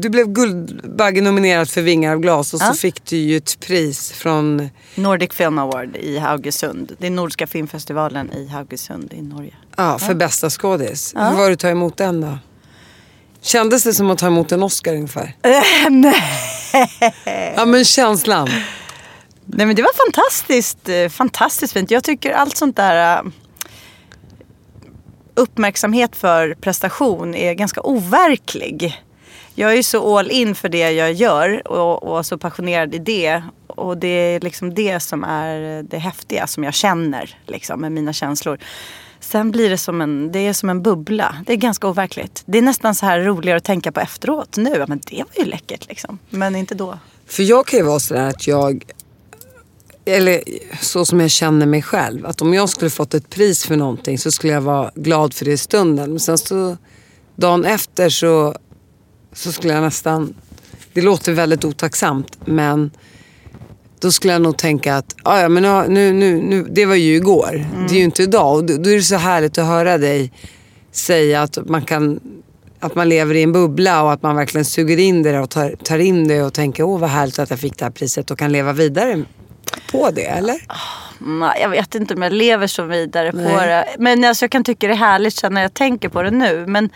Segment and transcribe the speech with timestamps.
[0.00, 4.68] Du blev Guldbagge-nominerad för Vingar av glas och så fick du ju ett pris från...
[4.94, 6.96] Nordic Film Award i Haugesund.
[6.98, 9.54] Det är Nordiska filmfestivalen i Haugesund i Norge.
[9.76, 11.14] Ja, för bästa skådis.
[11.16, 12.38] Hur var det att ta emot den då?
[13.40, 15.36] Kändes det som att ta emot en Oscar ungefär?
[15.90, 17.54] Nej.
[17.56, 18.48] Ja men känslan.
[19.44, 21.90] Nej men det var fantastiskt, eh, fantastiskt fint.
[21.90, 23.30] Jag tycker allt sånt där eh,
[25.34, 29.03] uppmärksamhet för prestation är ganska overklig.
[29.54, 32.98] Jag är ju så all in för det jag gör och, och så passionerad i
[32.98, 33.42] det.
[33.66, 38.12] Och det är liksom det som är det häftiga som jag känner liksom, med mina
[38.12, 38.58] känslor.
[39.20, 41.36] Sen blir det som en, det är som en bubbla.
[41.46, 42.42] Det är ganska overkligt.
[42.46, 44.84] Det är nästan så här roligare att tänka på efteråt nu.
[44.88, 46.18] Men det var ju läckert liksom.
[46.30, 46.98] Men inte då.
[47.26, 48.84] För jag kan ju vara sådär att jag,
[50.04, 50.42] eller
[50.80, 52.26] så som jag känner mig själv.
[52.26, 55.44] Att om jag skulle fått ett pris för någonting så skulle jag vara glad för
[55.44, 56.10] det i stunden.
[56.10, 56.76] Men sen så
[57.36, 58.54] dagen efter så,
[59.34, 60.34] så skulle jag nästan,
[60.92, 62.90] det låter väldigt otacksamt men
[64.00, 65.62] då skulle jag nog tänka att "Ah, ja, men
[65.94, 67.66] nu, nu, nu, det var ju igår.
[67.88, 68.54] Det är ju inte idag.
[68.56, 70.32] Och då, då är det så härligt att höra dig
[70.92, 72.20] säga att man kan
[72.80, 75.76] att man lever i en bubbla och att man verkligen suger in det och tar,
[75.84, 78.38] tar in det och tänker åh vad härligt att jag fick det här priset och
[78.38, 79.24] kan leva vidare
[79.92, 80.56] på det, eller?
[81.18, 83.66] Nej, jag vet inte om jag lever så vidare på Nej.
[83.68, 83.86] det.
[83.98, 86.64] Men alltså, jag kan tycka det är härligt sen när jag tänker på det nu.
[86.66, 86.90] Men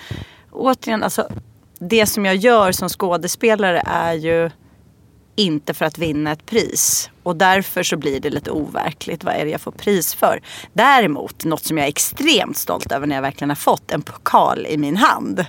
[0.52, 1.28] återigen, alltså,
[1.78, 4.50] det som jag gör som skådespelare är ju
[5.36, 7.10] inte för att vinna ett pris.
[7.22, 9.24] Och därför så blir det lite overkligt.
[9.24, 10.42] Vad är det jag får pris för?
[10.72, 14.66] Däremot, något som jag är extremt stolt över när jag verkligen har fått en pokal
[14.66, 15.46] i min hand.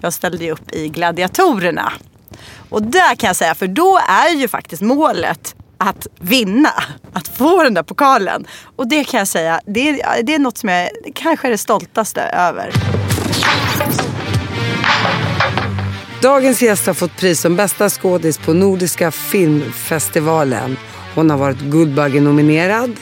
[0.00, 1.92] Jag ställde ju upp i Gladiatorerna.
[2.68, 6.72] Och där kan jag säga, för då är ju faktiskt målet att vinna,
[7.12, 8.46] att få den där pokalen.
[8.76, 11.58] Och det kan jag säga, det är, det är något som jag kanske är det
[11.58, 12.99] stoltaste över.
[16.22, 20.76] Dagens gäst har fått pris som bästa skådis på Nordiska filmfestivalen.
[21.14, 22.96] Hon har varit Guldbaggenominerad.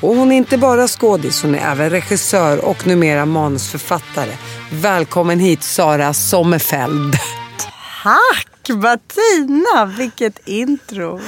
[0.00, 4.30] Och hon är inte bara skådis, hon är även regissör och numera manusförfattare.
[4.72, 7.16] Välkommen hit Sara Sommerfeld.
[8.02, 11.20] Tack Martina, vilket intro.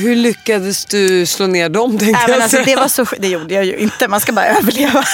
[0.00, 3.54] Hur lyckades du slå ner dem Nej, men jag alltså, det, var så, det gjorde
[3.54, 5.04] jag ju inte, man ska bara överleva.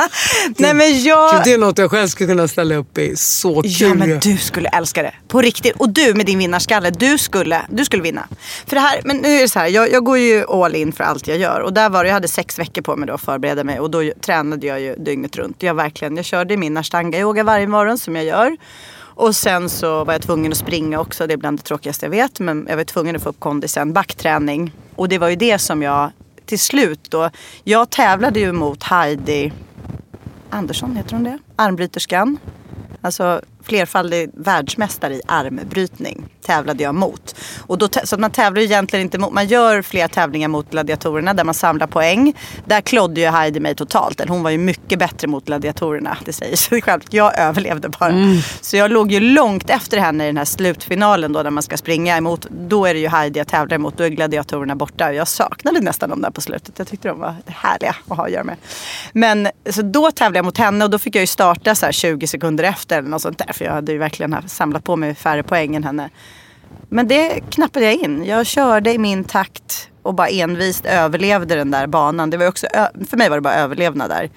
[0.56, 1.44] Nej men jag...
[1.44, 3.16] Det är något jag själv skulle kunna ställa upp i.
[3.16, 5.14] Så kul Ja men du skulle älska det.
[5.28, 5.76] På riktigt.
[5.76, 8.28] Och du med din vinnarskalle, du skulle, du skulle vinna.
[8.66, 10.92] För det här, men nu är det så här, jag, jag går ju all in
[10.92, 11.60] för allt jag gör.
[11.60, 13.80] Och där var det, jag hade sex veckor på mig då att förbereda mig.
[13.80, 15.62] Och då tränade jag ju dygnet runt.
[15.62, 18.56] Jag verkligen, jag körde min ashtanga-yoga varje morgon som jag gör.
[19.14, 21.26] Och sen så var jag tvungen att springa också.
[21.26, 22.40] Det är bland det tråkigaste jag vet.
[22.40, 23.92] Men jag var tvungen att få upp kondisen.
[23.92, 24.72] Backträning.
[24.96, 26.10] Och det var ju det som jag
[26.46, 27.30] till slut då.
[27.64, 29.52] Jag tävlade ju mot Heidi
[30.50, 31.38] Andersson, heter hon det?
[31.56, 32.38] Armbryterskan.
[33.00, 37.36] Alltså flerfaldig världsmästare i armbrytning tävlade jag mot.
[37.66, 41.34] Och då, så att man tävlar egentligen inte mot, man gör flera tävlingar mot gladiatorerna
[41.34, 42.34] där man samlar poäng.
[42.66, 44.28] Där klodde ju Heidi mig totalt.
[44.28, 47.12] Hon var ju mycket bättre mot gladiatorerna, det säger sig självt.
[47.12, 48.14] Jag överlevde bara.
[48.60, 51.76] Så jag låg ju långt efter henne i den här slutfinalen då när man ska
[51.76, 52.46] springa emot.
[52.50, 55.12] Då är det ju Heidi jag tävlar emot, då är gladiatorerna borta.
[55.12, 56.78] Jag saknade nästan dem där på slutet.
[56.78, 58.56] Jag tyckte de var härliga att ha att göra med.
[59.12, 61.92] Men så då tävlade jag mot henne och då fick jag ju starta så här
[61.92, 63.52] 20 sekunder efter eller något sånt där.
[63.52, 66.10] För jag hade ju verkligen samlat på mig färre poäng än henne.
[66.88, 68.24] Men det knappade jag in.
[68.24, 72.30] Jag körde i min takt och bara envist överlevde den där banan.
[72.30, 72.66] Det var ju också,
[73.08, 74.30] för mig var det bara överlevnad där.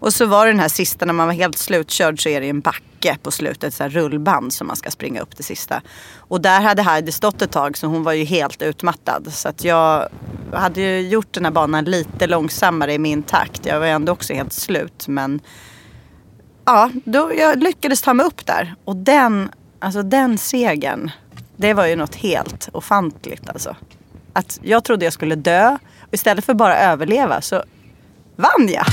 [0.00, 2.48] Och så var det den här sista när man var helt slutkörd så är det
[2.48, 5.82] en backe på slutet, så här rullband som man ska springa upp det sista.
[6.16, 9.32] Och där hade Heidi stått ett tag så hon var ju helt utmattad.
[9.32, 10.08] Så att jag
[10.52, 13.66] hade ju gjort den här banan lite långsammare i min takt.
[13.66, 15.40] Jag var ändå också helt slut men
[16.64, 18.74] ja, då, jag lyckades ta mig upp där.
[18.84, 21.10] Och den, alltså den segern,
[21.58, 23.76] det var ju något helt ofantligt alltså.
[24.32, 27.62] Att jag trodde jag skulle dö och istället för bara överleva så
[28.36, 28.84] vann jag.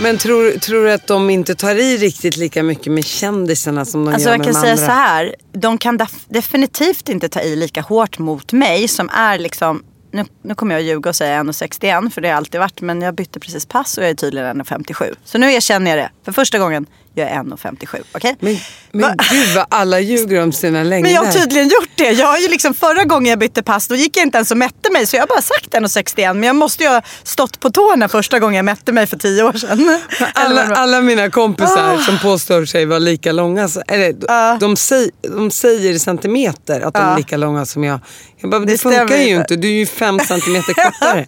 [0.00, 4.04] Men tror, tror du att de inte tar i riktigt lika mycket med kändisarna som
[4.04, 4.86] de Alltså gör jag med kan de säga andra?
[4.86, 5.34] så här.
[5.52, 10.24] De kan def- definitivt inte ta i lika hårt mot mig som är liksom nu,
[10.42, 12.80] nu kommer jag att ljuga och säga 1,61 för det har jag alltid varit.
[12.80, 15.14] Men jag bytte precis pass och jag är tydligen 1,57.
[15.24, 16.10] Så nu erkänner jag det.
[16.24, 16.86] För första gången,
[17.18, 18.02] jag är 1,57.
[18.14, 18.36] Okej?
[18.40, 18.56] Men,
[18.92, 21.02] men gud vad alla ljuger om sina längder.
[21.02, 22.10] Men jag har tydligen gjort det.
[22.10, 24.56] Jag har ju liksom förra gången jag bytte pass då gick jag inte ens och
[24.56, 25.06] mätte mig.
[25.06, 26.34] Så jag har bara sagt 1,61.
[26.34, 29.42] Men jag måste ju ha stått på tårna första gången jag mätte mig för tio
[29.42, 30.00] år sedan.
[30.34, 31.98] Alla, alla mina kompisar Ah.
[31.98, 34.56] som påstår sig vara lika långa, eller, Ja.
[34.60, 37.16] de, säger, de säger i centimeter att de är Ja.
[37.16, 38.00] lika långa som jag.
[38.40, 39.40] Jag bara, det, Det funkar stämmer ju inte.
[39.54, 41.26] inte, du är ju fem centimeter kortare.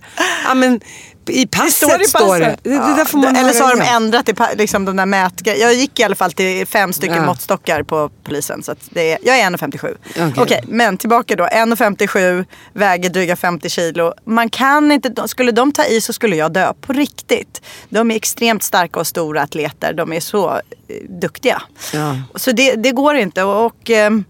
[0.48, 0.81] ja, men,
[1.30, 2.08] I passet står det.
[2.08, 2.60] står i Det, passet.
[2.64, 5.62] det, det där får man Eller så har de ändrat i liksom de där mätgrejerna.
[5.64, 7.26] Jag gick i alla fall till fem stycken Ja.
[7.26, 8.62] måttstockar på polisen.
[8.62, 9.96] Så det är, jag är 1,57.
[10.10, 10.60] Okej, Okej.
[10.68, 11.44] men tillbaka då.
[11.46, 14.12] 1,57, väger dryga 50 kilo.
[14.24, 17.62] Man kan inte, skulle de ta i så skulle jag dö på riktigt.
[17.88, 19.92] De är extremt starka och stora atleter.
[19.92, 20.60] De är så eh,
[21.08, 21.62] duktiga.
[21.92, 22.16] Ja.
[22.34, 23.42] Så det, det går inte.
[23.42, 24.24] Och, och, ehm,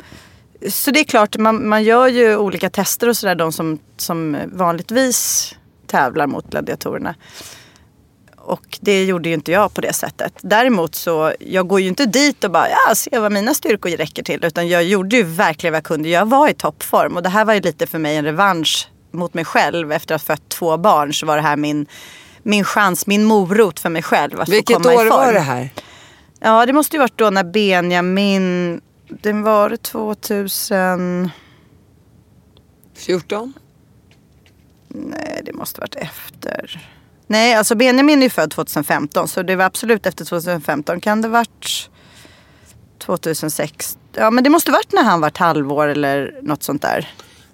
[0.68, 3.34] så det är klart, man, man gör ju olika tester och sådär.
[3.34, 5.54] De som, som vanligtvis
[5.90, 7.14] tävlar mot gladiatorerna.
[8.36, 10.32] Och det gjorde ju inte jag på det sättet.
[10.40, 14.22] Däremot så, jag går ju inte dit och bara, ja, se vad mina styrkor räcker
[14.22, 14.44] till.
[14.44, 16.08] Utan jag gjorde ju verkligen vad jag kunde.
[16.08, 19.34] Jag var i toppform och det här var ju lite för mig en revansch mot
[19.34, 19.92] mig själv.
[19.92, 21.86] Efter att ha fött två barn så var det här min,
[22.42, 24.40] min chans, min morot för mig själv.
[24.40, 25.18] Att Vilket få komma år i form.
[25.26, 25.68] var det här?
[26.40, 31.30] Ja, det måste ju varit då när Benjamin, den var 2000,
[32.96, 33.52] 14?
[34.94, 36.80] Nej det måste varit efter.
[37.26, 41.00] Nej, alltså Benjamin är ju född 2015 så det var absolut efter 2015.
[41.00, 41.90] Kan det varit
[42.98, 43.98] 2006?
[44.16, 47.08] Ja men det måste varit när han var halvår eller något sånt där.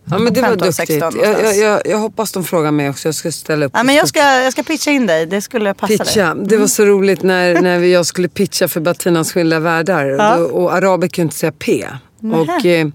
[0.05, 0.89] Ja men det var 15, duktigt.
[0.89, 3.09] 16 Jag, jag, jag, jag hoppas de frågar mig också.
[3.09, 3.73] Jag ska ställa upp.
[3.75, 5.99] Ja, men jag, ska, jag ska pitcha in dig, det skulle passa dig.
[5.99, 6.35] Pitcha.
[6.35, 10.05] Det var så roligt när, när vi- jag skulle pitcha för Batinas skilda världar.
[10.07, 10.37] Ja.
[10.37, 11.87] Och, och araber kunde inte säga P.
[12.33, 12.89] Och, eh,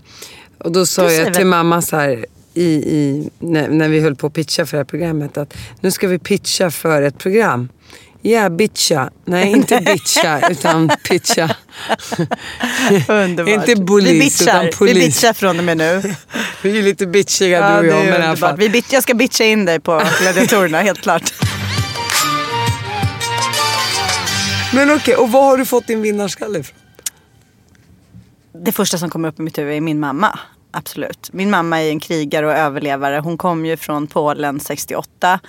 [0.58, 4.28] och då sa jag till mamma så här, i, i, när, när vi höll på
[4.28, 7.70] att pitcha för det här programmet att nu ska vi pitcha för ett program.
[8.22, 9.10] Ja, bitcha.
[9.26, 11.56] Nej, inte bitcha utan pitcha.
[13.08, 13.54] Underbart.
[13.54, 14.94] Inte vi polis bitchar, utan Vi polis.
[15.06, 16.16] bitchar från och med nu.
[16.62, 18.00] Vi är lite bitchiga Ja, du och jag.
[18.00, 18.40] Men i alla underbart.
[18.40, 18.58] fall.
[18.58, 21.34] Vi bit, jag ska bitcha in dig på gladiatorerna, helt klart.
[24.74, 26.78] Men okej, och var har du fått din vinnarskalle ifrån?
[28.66, 30.40] Det första som kommer upp i mitt huvud är min mamma.
[30.72, 31.30] Absolut.
[31.34, 33.20] Min mamma är en krigare och överlevare.
[33.20, 35.40] Hon kom ju från Polen 68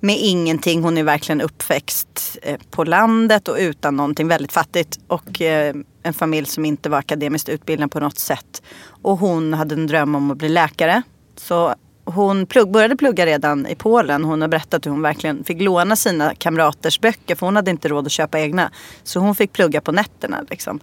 [0.00, 0.82] med ingenting.
[0.82, 4.28] Hon är verkligen uppväxt eh, på landet och utan någonting.
[4.28, 4.98] Väldigt fattigt.
[5.06, 8.62] Och eh, en familj som inte var akademiskt utbildad på något sätt.
[9.02, 11.02] Och hon hade en dröm om att bli läkare.
[11.36, 11.74] Så
[12.10, 14.24] hon plugg, började plugga redan i Polen.
[14.24, 17.88] Hon har berättat hur hon verkligen fick låna sina kamraters böcker för hon hade inte
[17.88, 18.70] råd att köpa egna.
[19.02, 20.44] Så hon fick plugga på nätterna.
[20.50, 20.80] Liksom.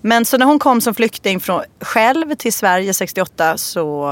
[0.00, 4.10] Men så när hon kom som flykting från, själv till Sverige 68 så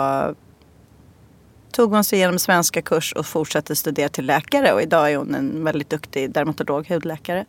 [1.72, 4.72] tog hon sig igenom svenska kurs och fortsatte studera till läkare.
[4.72, 7.44] Och idag är hon en väldigt duktig dermatolog, hudläkare.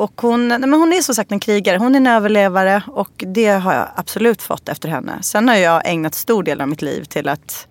[0.00, 3.10] Och hon, nej men hon är som sagt en krigare, hon är en överlevare och
[3.16, 5.22] det har jag absolut fått efter henne.
[5.22, 7.66] Sen har jag ägnat stor del av mitt liv till att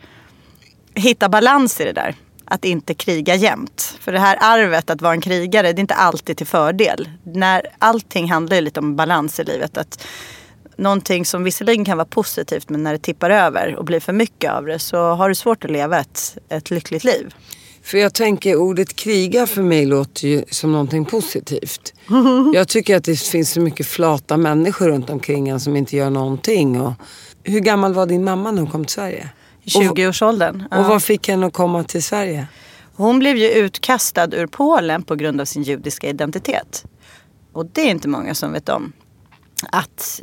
[0.99, 2.15] hitta balans i det där.
[2.45, 3.97] Att inte kriga jämt.
[3.99, 7.09] För det här arvet att vara en krigare, det är inte alltid till fördel.
[7.23, 9.77] När allting handlar ju lite om balans i livet.
[9.77, 10.05] Att
[10.79, 14.51] någonting som visserligen kan vara positivt men när det tippar över och blir för mycket
[14.51, 17.33] av det så har du svårt att leva ett, ett lyckligt liv.
[17.83, 21.93] För jag tänker ordet kriga för mig låter ju som någonting positivt.
[22.53, 26.09] Jag tycker att det finns så mycket flata människor runt omkring en som inte gör
[26.09, 26.81] någonting.
[26.81, 26.93] Och
[27.43, 29.29] hur gammal var din mamma när hon kom till Sverige?
[29.75, 30.63] I 20-årsåldern.
[30.71, 32.47] Och vad fick henne att komma till Sverige?
[32.95, 36.85] Hon blev ju utkastad ur Polen på grund av sin judiska identitet.
[37.53, 38.93] Och det är inte många som vet om.
[39.71, 40.21] Att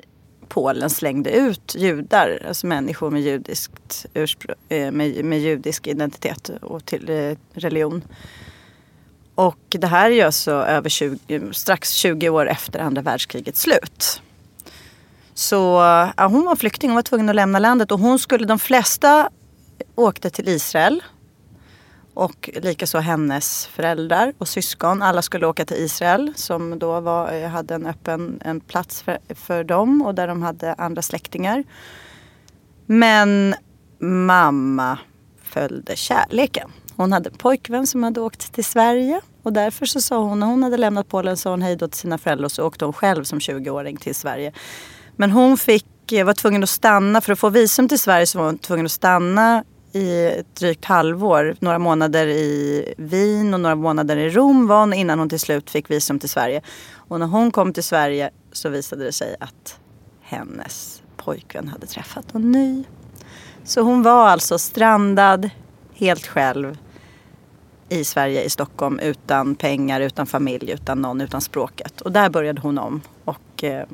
[0.49, 6.85] Polen slängde ut judar, alltså människor med, judiskt urspr- eh, med, med judisk identitet och
[6.85, 8.05] till eh, religion.
[9.35, 14.23] Och det här är ju alltså över 20, strax 20 år efter andra världskrigets slut.
[15.35, 15.55] Så
[16.17, 19.31] ja, hon var flykting, hon var tvungen att lämna landet och hon skulle, de flesta
[19.95, 21.03] åkte till Israel
[22.15, 25.03] Och likaså hennes föräldrar och syskon.
[25.03, 29.19] Alla skulle åka till Israel som då var, eh, hade en öppen en plats för,
[29.35, 31.65] för dem och där de hade andra släktingar.
[32.87, 33.55] Men
[33.99, 34.99] mamma
[35.43, 36.71] följde kärleken.
[36.97, 39.21] Hon hade en pojkvän som hade åkt till Sverige.
[39.43, 41.99] Och därför så sa hon, när hon hade lämnat Polen, sa hon hej då till
[41.99, 44.53] sina föräldrar och så åkte hon själv som 20-åring till Sverige.
[45.17, 48.39] Men hon fick, Eh, var tvungen att stanna, för att få visum till Sverige så
[48.39, 51.57] var hon tvungen att stanna i ett drygt halvår.
[51.61, 55.71] Några månader i Wien och några månader i Rom var hon innan hon till slut
[55.71, 56.63] fick visum till Sverige.
[56.95, 59.79] Och när hon kom till Sverige så visade det sig att
[60.21, 62.85] hennes pojkvän hade träffat någon ny.
[63.65, 65.51] Så hon var alltså strandad
[65.95, 66.79] helt själv
[67.89, 72.01] i Sverige, i Stockholm utan pengar, utan familj, utan någon, utan språket.
[72.01, 73.01] Och där började hon om.
[73.25, 73.87] Och, eh,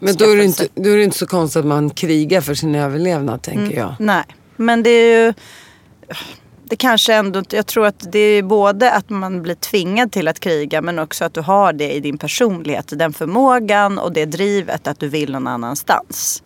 [0.00, 2.54] men då är, det inte, då är det inte så konstigt att man krigar för
[2.54, 3.78] sin överlevnad tänker Mm.
[3.78, 3.94] jag.
[3.98, 4.24] Nej,
[4.56, 5.34] men det är ju...
[6.64, 7.42] Det kanske ändå.
[7.50, 11.24] Jag tror att det är både att man blir tvingad till att kriga men också
[11.24, 12.92] att du har det i din personlighet.
[12.96, 16.42] Den förmågan och det drivet att du vill någon annanstans.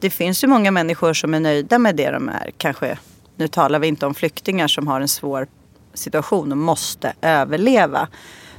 [0.00, 2.50] Det finns ju många människor som är nöjda med det de är.
[2.58, 2.98] Kanske,
[3.36, 5.46] nu talar vi inte om flyktingar som har en svår
[5.94, 8.08] situation och måste överleva.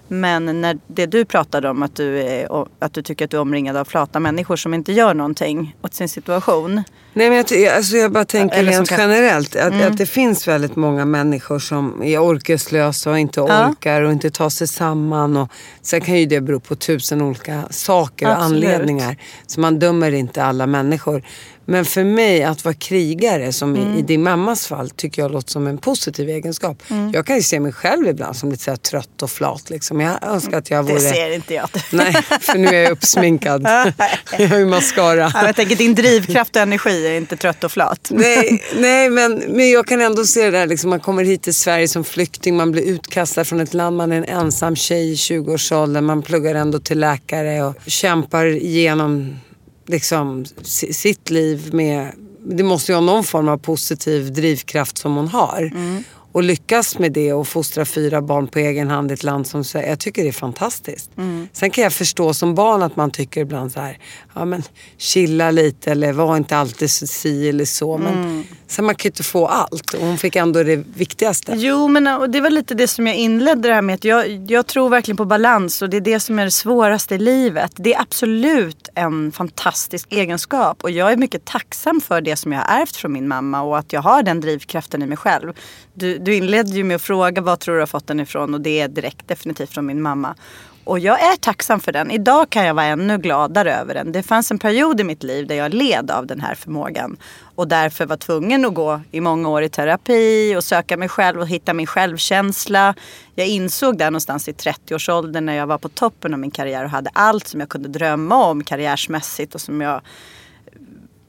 [0.08, 2.48] Men när det du pratade om att du, är,
[2.80, 5.94] att du tycker att du är omringad av flata människor som inte gör någonting åt
[5.94, 6.84] sin situation.
[7.14, 9.12] Nej men jag, alltså jag bara tänker Eller rent kan- Mm.
[9.12, 13.70] generellt att, att det finns väldigt många människor som är orkeslösa och inte Ja.
[13.70, 15.38] orkar och inte tar sig samman.
[15.38, 15.50] Och,
[15.82, 18.66] sen kan ju det bero på tusen olika saker och Absolut.
[18.70, 19.18] anledningar.
[19.48, 21.24] Så man dömer inte alla människor.
[21.66, 23.96] Men för mig att vara krigare, som Mm.
[23.96, 26.84] i, i din mammas fall, tycker jag låter som en positiv egenskap.
[26.90, 27.12] Mm.
[27.14, 29.70] Jag kan ju se mig själv ibland som lite så trött och flat.
[29.70, 30.02] Liksom.
[30.02, 30.94] Jag önskar att jag vore...
[30.94, 31.70] Det ser inte jag.
[31.92, 33.62] Nej, för nu är jag uppsminkad.
[34.38, 35.32] jag har ju mascara.
[35.34, 38.08] Ja, jag tänker din drivkraft och energi är inte trött och flat.
[38.10, 41.54] Nej, nej men, men jag kan ändå se det där, liksom, man kommer hit till
[41.54, 45.16] Sverige som flykting, man blir utkastad från ett land, man är en ensam tjej i
[45.16, 49.40] 20-årsåldern, man pluggar ändå till läkare och kämpar igenom
[49.86, 50.46] liksom,
[50.92, 52.12] sitt liv med,
[52.44, 55.72] det måste ju ha någon form av positiv drivkraft som hon har.
[55.74, 56.04] Mm.
[56.36, 59.64] Och lyckas med det och fostra fyra barn på egen hand i ett land som
[59.64, 59.90] Sverige.
[59.90, 61.12] Jag tycker det är fantastiskt.
[61.52, 63.98] Sen kan jag förstå som barn att man tycker ibland så här,
[64.34, 64.64] ja men
[64.98, 67.98] chilla lite eller var inte alltid så si eller så.
[67.98, 71.54] Men sen man kan ju inte få allt och hon fick ändå det viktigaste.
[71.56, 74.06] Jo, men och det var lite det som jag inledde det här med.
[74.06, 77.18] Jag, jag tror verkligen på balans och det är det som är det svåraste i
[77.18, 77.72] livet.
[77.76, 82.60] Det är absolut en fantastisk egenskap och jag är mycket tacksam för det som jag
[82.60, 85.54] har ärvt från min mamma och att jag har den drivkraften i mig själv.
[85.94, 88.62] Du, du inledde ju med att fråga vad tror du har fått den ifrån och
[88.62, 90.36] det är direkt definitivt från min mamma.
[90.84, 92.12] Och jag är tacksam för den.
[92.12, 94.12] Idag kan jag vara ännu gladare över den.
[94.12, 97.18] Det fanns en period i mitt liv där jag led av den här förmågan.
[97.56, 101.40] Och därför var tvungen att gå i många år i terapi och söka mig själv
[101.40, 102.96] och hitta min självkänsla.
[103.36, 106.90] Jag insåg där någonstans i 30-årsåldern när jag var på toppen av min karriär och
[106.90, 110.02] hade allt som jag kunde drömma om karriärsmässigt och som jag...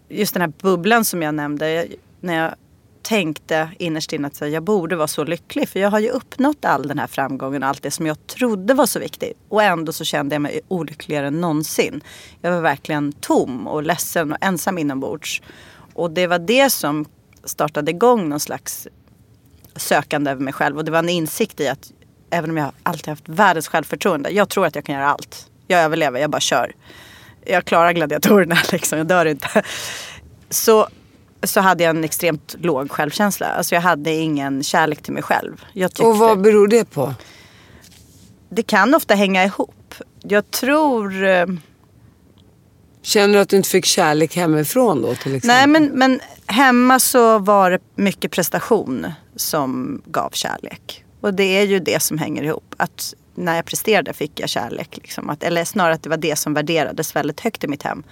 [0.08, 1.86] Just den här bubblan som jag nämnde.
[2.20, 2.54] När jag
[3.06, 6.88] tänkte innerst inne att jag borde vara så lycklig för jag har ju uppnått all
[6.88, 9.38] den här framgången och allt det som jag trodde var så viktigt.
[9.48, 12.00] Och ändå så kände jag mig olyckligare än någonsin.
[12.40, 15.42] Jag var verkligen tom och ledsen och ensam inombords.
[15.94, 17.04] Och det var det som
[17.44, 18.88] startade igång någon slags
[19.76, 20.76] sökande över mig själv.
[20.76, 21.92] Och det var en insikt i att
[22.30, 24.30] även om jag alltid haft världens självförtroende.
[24.30, 25.50] Jag tror att jag kan göra allt.
[25.66, 26.72] Jag överlever, jag bara kör.
[27.44, 29.62] Jag klarar gladiatorerna liksom, jag dör inte.
[30.50, 30.88] Så,
[31.42, 33.46] så hade jag en extremt låg självkänsla.
[33.46, 35.64] Alltså jag hade ingen kärlek till mig själv.
[35.74, 37.14] Tyckte, Och vad beror det på?
[38.48, 39.94] Det kan ofta hänga ihop.
[40.22, 41.24] Jag tror...
[41.24, 41.46] eh,
[43.02, 45.48] Känner du att du inte fick kärlek hemifrån då till exempel?
[45.48, 51.04] Nej men, men hemma så var det mycket prestation som gav kärlek.
[51.20, 52.74] Och det är ju det som hänger ihop.
[52.76, 54.96] Att när jag presterade fick jag kärlek.
[54.96, 55.30] Liksom.
[55.30, 58.02] Att, eller snarare att det var det som värderades väldigt högt i mitt hem.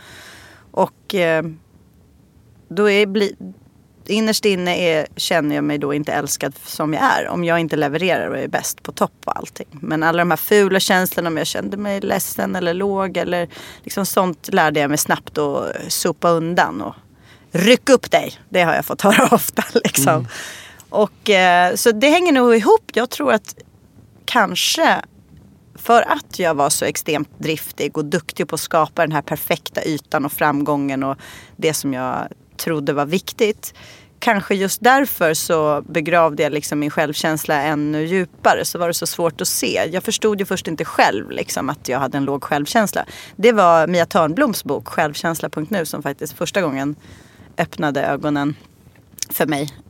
[0.71, 1.45] Och eh,
[2.69, 3.37] då är, bli,
[4.07, 7.29] innerst inne är, känner jag mig då inte älskad som jag är.
[7.29, 9.67] Om jag inte levererar och är bäst på topp på allting.
[9.71, 13.49] Men alla de här fula känslorna om jag kände mig ledsen eller låg eller
[13.83, 16.81] liksom sånt lärde jag mig snabbt att sopa undan.
[16.81, 16.95] Och
[17.51, 18.39] ryck upp dig.
[18.49, 19.65] Det har jag fått höra ofta.
[19.75, 20.29] Liksom.
[20.89, 22.91] Och, eh, så det hänger nog ihop.
[22.95, 23.55] Jag tror att
[24.25, 25.03] kanske
[25.75, 29.85] för att jag var så extremt driftig och duktig på att skapa den här perfekta
[29.85, 31.17] ytan och framgången och
[31.57, 33.75] det som jag trodde var viktigt.
[34.19, 38.65] Kanske just därför så begravde jag liksom min självkänsla ännu djupare.
[38.65, 39.89] Så var det så svårt att se.
[39.93, 43.05] Jag förstod ju först inte själv liksom att jag hade en låg självkänsla.
[43.37, 46.97] Det var Mia Törnbloms bok Självkänsla.nu som faktiskt första gången
[47.59, 48.57] öppnade ögonen
[49.31, 49.84] för mig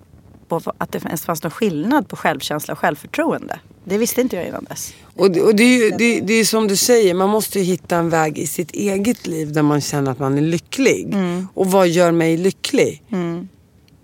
[0.61, 3.58] på att det ens fanns någon skillnad på självkänsla och självförtroende.
[3.84, 4.94] Det visste inte jag innan dess.
[5.16, 7.64] Och, det, och det, är ju, det, det är som du säger, man måste ju
[7.64, 11.14] hitta en väg i sitt eget liv där man känner att man är lycklig.
[11.14, 11.49] Mm.
[11.54, 13.02] Och vad gör mig lycklig?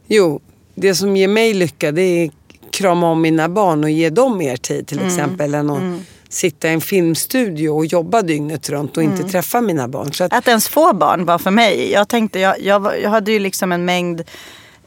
[0.06, 0.40] Jo,
[0.74, 2.30] det som ger mig lycka det är
[2.70, 5.08] krama om mina barn och ge dem mer tid till Mm.
[5.08, 5.54] exempel.
[5.54, 5.82] Än att
[6.28, 9.16] sitta i en filmstudio och jobba dygnet runt och Mm.
[9.16, 10.10] inte träffa mina barn.
[10.20, 11.90] Att, Att ens få barn var för mig.
[11.92, 14.22] Jag tänkte, jag, jag, jag hade ju liksom en mängd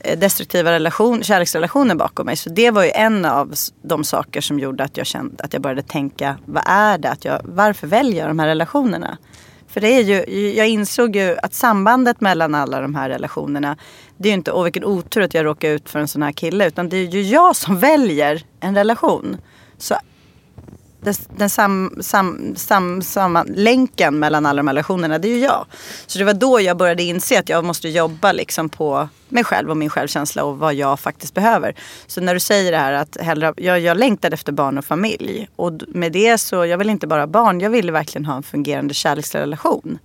[0.03, 2.35] Eh, destruktiva relation, kärleksrelationer bakom mig.
[2.35, 5.61] Så det var ju en av de saker som gjorde att jag kände att jag
[5.61, 7.09] började tänka, vad är det?
[7.09, 9.17] Att jag, varför väljer jag de här relationerna?
[9.67, 13.77] För det är ju, jag insåg ju att sambandet mellan alla de här relationerna,
[14.17, 16.31] det är ju inte, åh vilken otur att jag råkar ut för en sån här
[16.31, 19.37] kille, utan det är ju jag som väljer en relation.
[19.77, 19.95] Så
[21.03, 25.39] den, den sam, sam, sam, samma länken mellan alla de här relationerna, det är ju
[25.39, 25.65] jag.
[26.07, 29.69] Så det var då jag började inse att jag måste jobba liksom på mig själv
[29.69, 31.75] och min självkänsla och vad jag faktiskt behöver.
[32.07, 35.47] Så när du säger det här att hellre, jag, jag längtade efter barn och familj.
[35.55, 38.43] Och med det så, jag vill inte bara ha barn, jag ville verkligen ha en
[38.43, 39.99] fungerande kärleksrelation.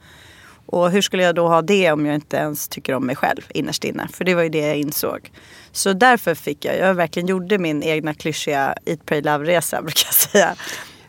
[0.70, 3.42] Och hur skulle jag då ha det om jag inte ens tycker om mig själv
[3.48, 4.08] innerst inne?
[4.12, 5.30] För det var ju det jag insåg.
[5.72, 10.14] Så därför fick jag, jag verkligen gjorde min egna klyschiga Eat, Pray, Love-resa brukar jag
[10.14, 10.54] säga.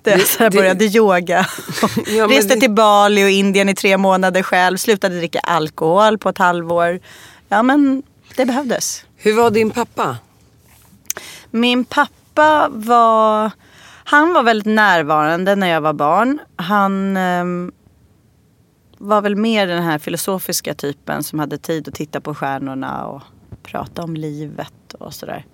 [0.03, 1.45] Det, Det- så jag det- började yoga.
[2.07, 4.77] Ja, Reste det- till Bali och Indien i tre månader själv.
[4.77, 6.99] Slutade dricka alkohol på ett halvår.
[7.49, 8.03] Ja men
[8.35, 9.05] det behövdes.
[9.17, 10.17] hur var din pappa?
[11.51, 13.51] Min pappa var,
[14.03, 16.39] han var väldigt närvarande när jag var barn.
[16.55, 17.71] Han ehm,
[18.97, 23.21] var väl mer den här filosofiska typen som hade tid att titta på stjärnorna och
[23.63, 25.45] prata om livet och sådär.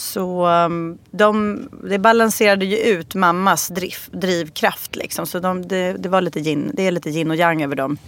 [0.00, 5.26] Så ehm, de, det balanserade ju ut mammas driv, drivkraft liksom.
[5.26, 7.98] Så de, det, det, var lite yin, det är lite yin och yang över dem.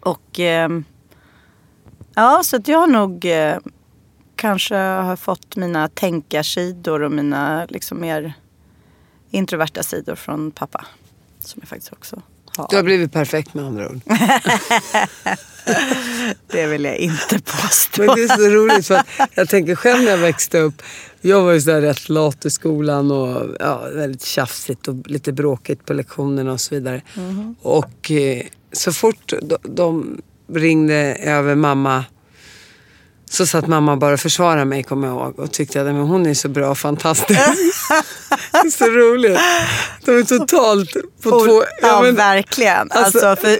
[0.00, 0.84] Och ehm,
[2.14, 3.56] ja, så att jag har nog eh,
[4.36, 8.34] kanske har fått mina tänkarsidor och mina liksom mer
[9.30, 10.86] introverta sidor från pappa.
[11.40, 12.22] Som jag faktiskt också
[12.56, 12.66] har.
[12.70, 14.00] Du har blivit perfekt med andra ord.
[16.46, 18.02] Det vill jag inte påstå.
[18.02, 19.02] Men det är så roligt för
[19.34, 20.82] jag tänker själv när jag växte upp.
[21.20, 25.32] Jag var ju så där rätt lat i skolan och ja, väldigt tjafsigt och lite
[25.32, 27.02] bråkigt på lektionerna och så vidare.
[27.62, 30.20] Och eh, så fort de, de
[30.52, 32.04] ringde över mamma
[33.32, 36.26] så satt mamma bara och försvarade mig kommer jag ihåg och tyckte att men hon
[36.26, 37.40] är så bra och fantastisk.
[38.52, 39.38] det är så roligt.
[40.04, 40.92] De är totalt
[41.22, 41.64] på två...
[41.82, 42.90] Ja, men- verkligen.
[42.90, 43.58] Alltså- Alltså, för,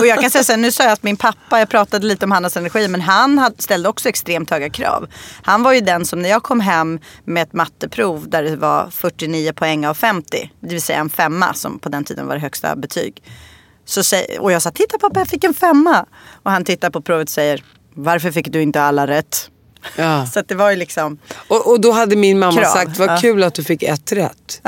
[0.00, 2.24] och jag kan säga så här, nu sa jag att min pappa, jag pratade lite
[2.24, 5.06] om Hannas energi, men han ställde också extremt höga krav.
[5.42, 8.90] Han var ju den som när jag kom hem med ett matteprov där det var
[8.90, 12.40] 49 poäng av 50, det vill säga en femma som på den tiden var det
[12.40, 13.22] högsta betyg.
[13.84, 14.02] Så
[14.40, 16.06] och jag sa, titta pappa jag fick en femma.
[16.42, 17.62] Och han tittar på provet och säger,
[18.04, 19.50] varför fick du inte alla rätt?
[19.96, 20.26] Ja.
[20.34, 23.16] Så det var ju liksom, Och, och då hade min mamma Krav, sagt, vad ja.
[23.20, 24.62] kul att du fick ett rätt.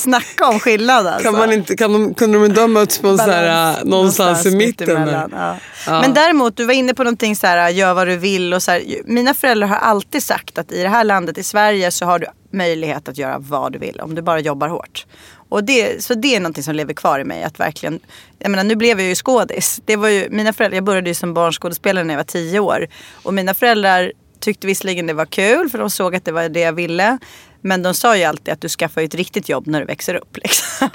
[0.00, 1.30] snacka om skillnad alltså.
[1.30, 3.84] Kan man inte, kan de, kunde de inte ha mötts på sån här, Balans, äh,
[3.84, 5.08] någonstans, i mitten?
[5.08, 5.56] Ja.
[5.86, 6.00] Ja.
[6.00, 8.54] Men däremot, du var inne på någonting så här, gör vad du vill.
[8.54, 11.90] Och så här, mina föräldrar har alltid sagt att i det här landet, i Sverige,
[11.90, 14.00] så har du möjlighet att göra vad du vill.
[14.00, 15.06] Om du bara jobbar hårt.
[15.48, 17.42] Och det, så det är någonting som lever kvar i mig.
[17.42, 18.00] Att verkligen,
[18.38, 19.80] jag menar, nu blev jag ju skådis.
[19.84, 22.88] Det var ju, mina föräldrar, jag började ju som barnskådespelare när jag var tio år.
[23.22, 26.60] Och mina föräldrar tyckte visserligen det var kul för de såg att det var det
[26.60, 27.18] jag ville.
[27.60, 30.14] Men de sa ju alltid att du skaffar ju ett riktigt jobb när du växer
[30.14, 30.36] upp.
[30.36, 30.88] Liksom.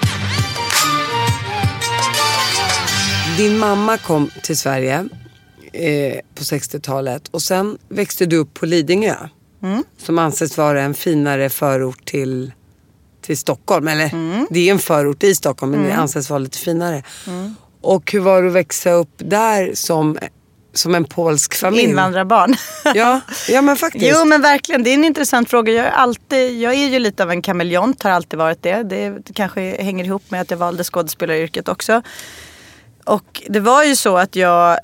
[3.36, 5.08] Din mamma kom till Sverige
[5.72, 9.14] eh, på 60-talet och sen växte du upp på Lidingö.
[9.66, 9.84] Mm.
[9.98, 12.52] Som anses vara en finare förort till,
[13.22, 13.88] till Stockholm.
[13.88, 14.10] Eller
[14.50, 17.02] det är en förort i Stockholm men det anses vara lite finare.
[17.80, 20.18] Och hur var det att växa upp där som,
[20.72, 21.82] som en polsk familj?
[21.82, 22.54] Invandrarbarn.
[22.94, 24.16] Ja, ja men faktiskt.
[24.18, 25.72] Jo men verkligen, det är en intressant fråga.
[25.72, 28.82] Jag är, alltid, jag är ju lite av en kameleont, har alltid varit det.
[28.82, 32.02] Det kanske hänger ihop med att jag valde skådespelaryrket också.
[33.04, 34.78] Och det var ju så att jag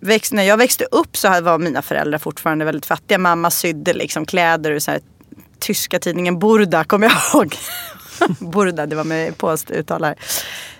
[0.00, 3.18] växt, när jag växte upp så var mina föräldrar fortfarande väldigt fattiga.
[3.18, 5.00] Mamma sydde liksom kläder ur så här,
[5.58, 7.56] tyska tidningen Burda kommer jag ihåg.
[8.52, 10.16] Burda, det var med polskt uttal här.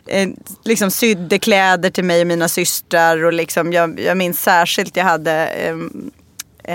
[0.06, 0.28] Eh,
[0.64, 3.24] liksom sydde kläder till mig och mina systrar.
[3.24, 5.76] Och liksom, jag, jag minns särskilt, jag hade eh,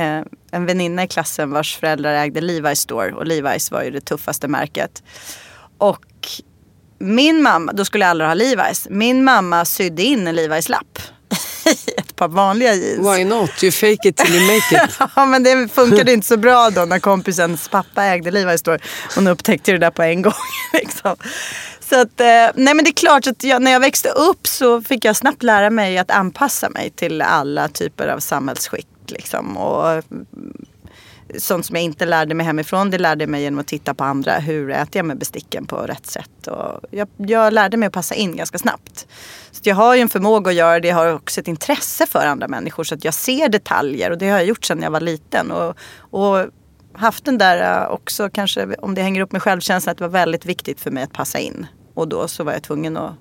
[0.01, 3.11] eh, en väninna i klassen vars föräldrar ägde Levi's store.
[3.11, 5.03] Och Levi's var ju det tuffaste märket.
[5.77, 6.05] Och
[6.99, 8.87] min mamma, då skulle alla ha Levi's.
[8.89, 10.99] Min mamma sydde in en Levi's-lapp
[11.65, 13.07] i ett par vanliga jeans.
[13.07, 13.63] Why not?
[13.63, 14.99] You fake it till you make it.
[15.15, 18.79] Ja men det funkade inte så bra då när kompisens pappa ägde Levi's store.
[19.15, 20.33] Hon upptäckte det där på en gång.
[20.73, 21.15] Liksom.
[21.89, 24.81] Så att, eh, nej men det är klart att jag, när jag växte upp så
[24.81, 29.57] fick jag snabbt lära mig att anpassa mig till alla typer av samhällsskick Liksom.
[29.57, 30.03] Och
[31.37, 34.03] sånt som jag inte lärde mig hemifrån, det lärde jag mig genom att titta på
[34.03, 34.33] andra.
[34.33, 36.47] Hur äter jag med besticken på rätt sätt?
[36.47, 39.07] Och jag, jag lärde mig att passa in ganska snabbt.
[39.51, 40.87] Så jag har ju en förmåga att göra det.
[40.87, 42.83] Jag har också ett intresse för andra människor.
[42.83, 45.51] Så att jag ser detaljer och det har jag gjort sedan jag var liten.
[45.51, 46.47] Och, och
[46.93, 50.11] haft den där eh, också, kanske om det hänger upp med självkänslan, att det var
[50.11, 51.65] väldigt viktigt för mig att passa in.
[51.93, 53.13] Och då så var jag tvungen att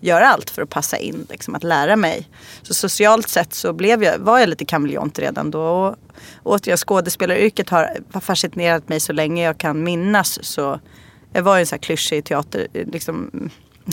[0.00, 2.28] göra allt för att passa in, liksom, att lära mig.
[2.62, 5.62] Så socialt sett så blev jag, var jag lite kameleont redan då.
[5.62, 5.96] Och
[6.42, 10.44] återigen, skådespelaryrket har, har fascinerat mig så länge jag kan minnas.
[10.44, 10.80] Så
[11.32, 13.30] jag var ju en sån här klyschig teater, liksom,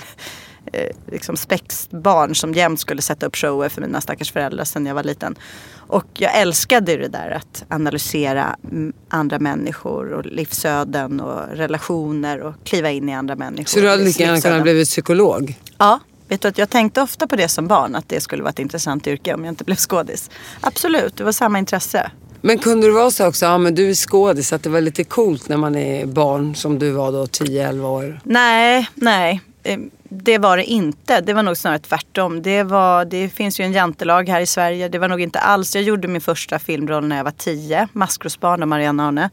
[0.74, 4.96] eh, liksom spexbarn som jämt skulle sätta upp shower för mina stackars föräldrar sen jag
[4.96, 5.36] var liten.
[5.88, 8.56] Och jag älskade det där att analysera
[9.10, 13.66] andra människor och livsöden och relationer och kliva in i andra människor.
[13.66, 15.60] Så du hade lika gärna kunnat bli psykolog?
[15.78, 16.00] Ja.
[16.28, 18.60] Vet du att jag tänkte ofta på det som barn, att det skulle vara ett
[18.60, 20.30] intressant yrke om jag inte blev skådis.
[20.62, 22.12] Absolut, det var samma intresse.
[22.42, 25.04] Men kunde det vara så också, ja men du är skådis, att det var lite
[25.04, 28.20] coolt när man är barn som du var då, 10-11 år?
[28.24, 29.42] Nej, nej.
[30.10, 31.22] Det var det inte.
[31.22, 32.42] Det var nog snarare tvärtom.
[32.42, 34.90] Det, var, det finns ju en jantelag här i Sverige.
[34.90, 35.76] Det var nog inte alls.
[35.76, 37.88] Jag gjorde min första filmroll när jag var tio.
[37.94, 39.30] Maskrosbarn av Marianne Arne.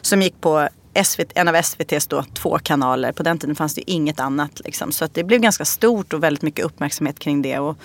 [0.00, 0.68] Som gick på
[1.04, 3.12] SVT, en av SVTs då, två kanaler.
[3.12, 4.60] På den tiden fanns det ju inget annat.
[4.64, 4.92] Liksom.
[4.92, 7.58] Så att det blev ganska stort och väldigt mycket uppmärksamhet kring det.
[7.58, 7.78] Och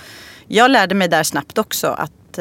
[0.48, 2.38] jag lärde mig där snabbt också att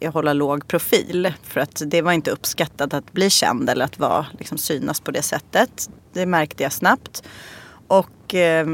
[0.00, 1.32] eh, hålla låg profil.
[1.42, 5.10] För att det var inte uppskattat att bli känd eller att vara, liksom, synas på
[5.10, 5.90] det sättet.
[6.12, 7.22] Det märkte jag snabbt.
[7.86, 8.66] Och eh,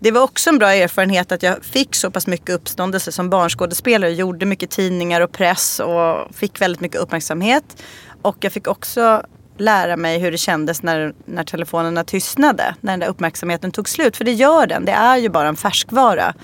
[0.00, 4.12] det var också en bra erfarenhet att jag fick så pass mycket uppståndelse som barnskådespelare.
[4.12, 7.82] Gjorde mycket tidningar och press och fick väldigt mycket uppmärksamhet.
[8.22, 9.22] Och jag fick också
[9.56, 12.74] lära mig hur det kändes när, när telefonerna tystnade.
[12.80, 14.16] När den där uppmärksamheten tog slut.
[14.16, 14.84] För det gör den.
[14.84, 16.34] Det är ju bara en färskvara.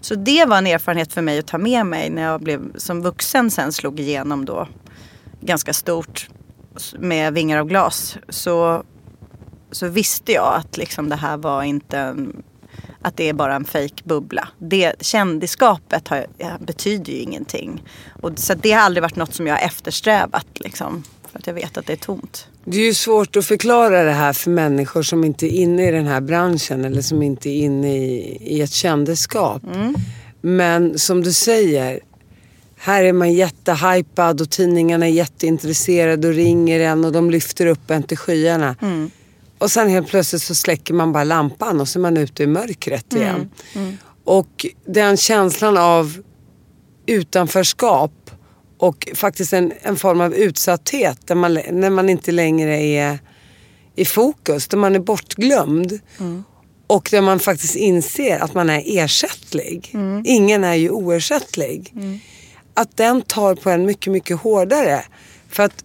[0.00, 3.02] Så det var en erfarenhet för mig att ta med mig när jag blev som
[3.02, 4.68] vuxen sen slog igenom då
[5.40, 6.28] ganska stort
[6.98, 8.16] med vingar av glas.
[8.28, 8.82] Så,
[9.70, 12.42] så visste jag att liksom det här var inte en
[13.06, 14.48] att det är bara en fejkbubbla.
[15.00, 17.82] Kändisskapet har, ja, betyder ju ingenting.
[18.22, 20.46] Och, så det har aldrig varit något som jag har eftersträvat.
[20.54, 22.48] Liksom, för att jag vet att det är tomt.
[22.64, 25.90] Det är ju svårt att förklara det här för människor som inte är inne i
[25.90, 29.62] den här branschen eller som inte är inne i, i ett kändisskap.
[29.64, 29.94] Mm.
[30.40, 32.00] Men som du säger,
[32.76, 37.90] här är man jättehypad och tidningarna är jätteintresserade och ringer en och de lyfter upp
[37.90, 38.76] en till skyarna.
[38.82, 39.10] Mm.
[39.58, 42.46] Och sen helt plötsligt så släcker man bara lampan och så är man ute i
[42.46, 43.50] mörkret mm, igen.
[43.74, 43.96] Mm.
[44.24, 46.22] Och den känslan av
[47.06, 48.30] utanförskap
[48.78, 53.18] och faktiskt en, en form av utsatthet där man, när man inte längre är
[53.96, 56.00] i fokus, där man är bortglömd.
[56.18, 56.44] Mm.
[56.86, 59.90] Och där man faktiskt inser att man är ersättlig.
[59.94, 60.22] Mm.
[60.26, 61.92] Ingen är ju oersättlig.
[61.94, 62.18] Mm.
[62.74, 65.04] Att den tar på en mycket, mycket hårdare.
[65.48, 65.84] För att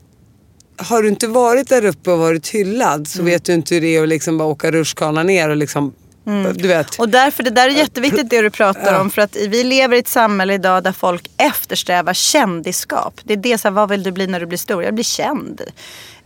[0.84, 3.32] har du inte varit där uppe och varit hyllad så mm.
[3.32, 5.94] vet du inte hur det är att liksom bara åka rutschkana ner och liksom
[6.26, 6.58] Mm.
[6.58, 7.00] Du vet.
[7.00, 9.10] Och därför, det där är jätteviktigt det du pratar om.
[9.10, 13.20] För att vi lever i ett samhälle idag där folk eftersträvar kändisskap.
[13.24, 14.84] Det är det, så här, vad vill du bli när du blir stor?
[14.84, 15.62] Jag blir känd.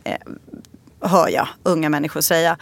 [0.04, 0.18] Eh,
[1.02, 2.58] hör jag unga människor säga.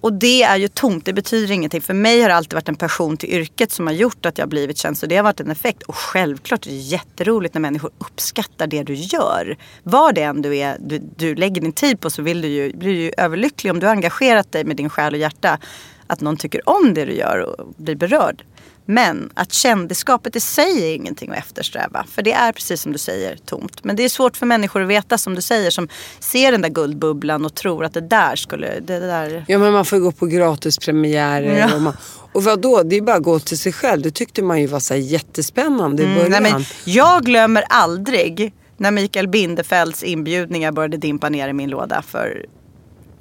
[0.00, 1.80] Och det är ju tomt, det betyder ingenting.
[1.80, 4.46] För mig har det alltid varit en passion till yrket som har gjort att jag
[4.46, 4.98] har blivit känd.
[4.98, 5.82] Så det har varit en effekt.
[5.82, 9.56] Och självklart är det jätteroligt när människor uppskattar det du gör.
[9.82, 12.72] Vad det än du är, du, du lägger din tid på så vill du ju,
[12.72, 15.58] blir du ju överlycklig om du har engagerat dig med din själ och hjärta.
[16.06, 18.44] Att någon tycker om det du gör och blir berörd.
[18.90, 22.04] Men att kändisskapet i sig är ingenting att eftersträva.
[22.10, 23.84] För det är precis som du säger tomt.
[23.84, 25.88] Men det är svårt för människor att veta som du säger som
[26.20, 28.80] ser den där guldbubblan och tror att det där skulle...
[28.80, 29.44] Det där...
[29.48, 31.58] Ja men man får gå på gratispremiärer.
[31.58, 31.74] Ja.
[31.74, 31.96] Och, man,
[32.32, 34.02] och vadå, det är bara att gå till sig själv.
[34.02, 36.26] Det tyckte man ju var så jättespännande i början.
[36.26, 41.70] Mm, nej, men jag glömmer aldrig när Mikael Bindefelds inbjudningar började dimpa ner i min
[41.70, 42.46] låda för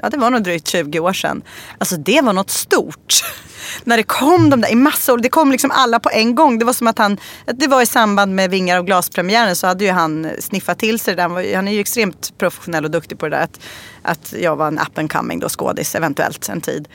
[0.01, 1.41] ja det var nog drygt 20 år sedan.
[1.77, 3.23] Alltså det var något stort.
[3.83, 6.59] När det kom de där i massor, det kom liksom alla på en gång.
[6.59, 9.85] Det var som att han, det var i samband med Vingar av glaspremiären så hade
[9.85, 11.55] ju han sniffat till sig det där.
[11.55, 13.43] Han är ju extremt professionell och duktig på det där.
[13.43, 13.59] Att,
[14.01, 16.87] att jag var en up and coming då skådis eventuellt en tid.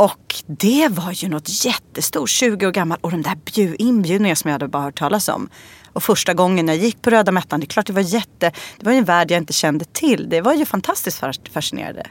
[0.00, 2.98] Och det var ju något jättestort, 20 år gammal.
[3.00, 5.48] Och de där inbjudningarna som jag hade bara hört talas om.
[5.92, 8.84] Och första gången jag gick på röda mattan, det är klart det var jätte, det
[8.84, 10.28] var ju en värld jag inte kände till.
[10.28, 12.06] Det var ju fantastiskt fascinerande.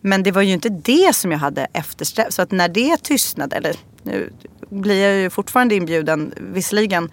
[0.00, 2.34] Men det var ju inte det som jag hade eftersträvat.
[2.34, 4.32] Så att när det tystnade, eller nu
[4.70, 7.10] blir jag ju fortfarande inbjuden visserligen.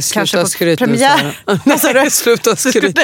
[0.00, 1.40] Sluta skryt premiär.
[2.04, 2.98] nu Sluta skryt.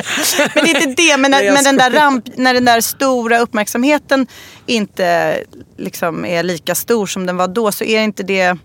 [0.54, 1.16] men det är inte det.
[1.16, 4.26] Men när, men den där ramp, när den där stora uppmärksamheten
[4.66, 5.38] inte
[5.76, 8.58] liksom är lika stor som den var då så är inte det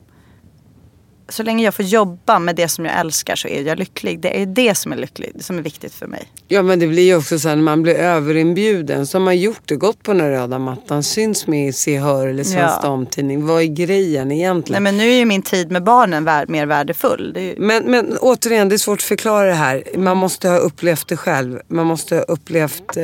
[1.31, 4.19] så länge jag får jobba med det som jag älskar så är jag lycklig.
[4.19, 6.23] Det är det som är lyckligt, som är viktigt för mig.
[6.47, 9.07] Ja men det blir ju också så här när man blir överinbjuden.
[9.07, 12.43] Så har gjort det, gått på den röda mattan, syns med i Se Hör eller
[12.43, 12.81] Svensk Ja.
[12.81, 13.45] Damtidning.
[13.45, 14.83] Vad är grejen Nej, egentligen?
[14.83, 17.31] men nu är ju min tid med barnen vär, mer värdefull.
[17.33, 19.83] Det är ju, Men, men återigen, det är svårt att förklara det här.
[19.97, 21.59] Man måste ha upplevt det själv.
[21.67, 23.03] Man måste ha upplevt, eh,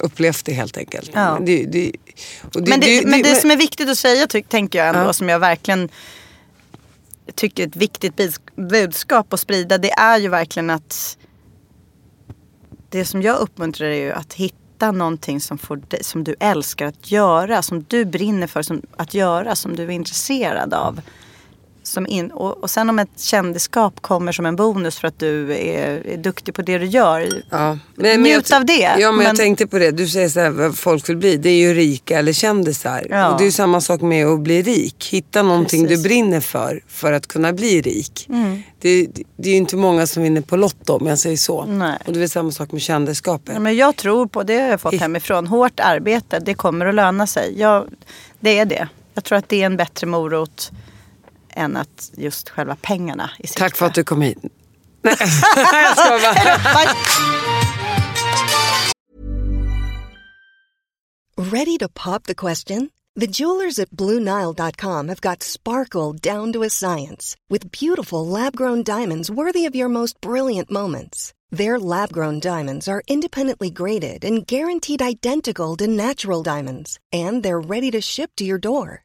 [0.00, 1.10] upplevt det helt enkelt.
[1.14, 1.38] Ja.
[1.40, 1.92] Det, det,
[2.54, 5.12] och men det, men det som är viktigt att säga ty, tänker jag ändå, Ja.
[5.12, 5.88] som jag verkligen
[7.34, 11.18] tycker är ett viktigt budskap att sprida, det är ju verkligen att
[12.88, 17.10] det som jag uppmuntrar är ju att hitta någonting som, får som du älskar att
[17.10, 21.00] göra, som du brinner för som, att göra, som du är intresserad av.
[21.84, 25.52] Som in, och, och sen om ett kändisskap kommer som en bonus för att du
[25.56, 27.28] är, är duktig på det du gör.
[27.50, 27.78] Ja.
[27.96, 29.90] Njut jag, av det, Ja, men, jag men- tänkte på det.
[29.90, 31.36] Du säger så här, vad folk vill bli.
[31.36, 33.06] Det är ju rika eller kändisar.
[33.10, 33.32] Ja.
[33.32, 35.08] Och det är ju samma sak med att bli rik.
[35.10, 36.02] Hitta någonting Precis.
[36.02, 38.26] du brinner för, för att kunna bli rik.
[38.28, 38.62] Mm.
[38.80, 41.64] Det, det är ju inte många som vinner på Lotto om jag säger så.
[41.64, 41.98] Nej.
[42.06, 43.54] Och det är samma sak med kändisskapet.
[43.54, 46.94] Ja, men jag tror på, det har jag fått hemifrån, hårt arbete, det kommer att
[46.94, 47.54] löna sig.
[47.60, 47.86] Jag,
[48.40, 48.88] det är det.
[49.14, 50.70] Jag tror att det är en bättre morot
[51.52, 53.58] än att just själva pengarna i sikte.
[53.62, 54.38] Tack för att du kom hit.
[55.02, 55.16] Nej,
[55.72, 56.94] jag ska bara.
[61.36, 62.90] Ready to pop the question?
[63.14, 68.82] The jewelers at BlueNile.com have got sparkle down to a science with beautiful lab grown
[68.82, 71.34] diamonds worthy of your most brilliant moments.
[71.50, 77.60] Their lab grown diamonds are independently graded and guaranteed identical to natural diamonds, and they're
[77.60, 79.04] ready to ship to your door.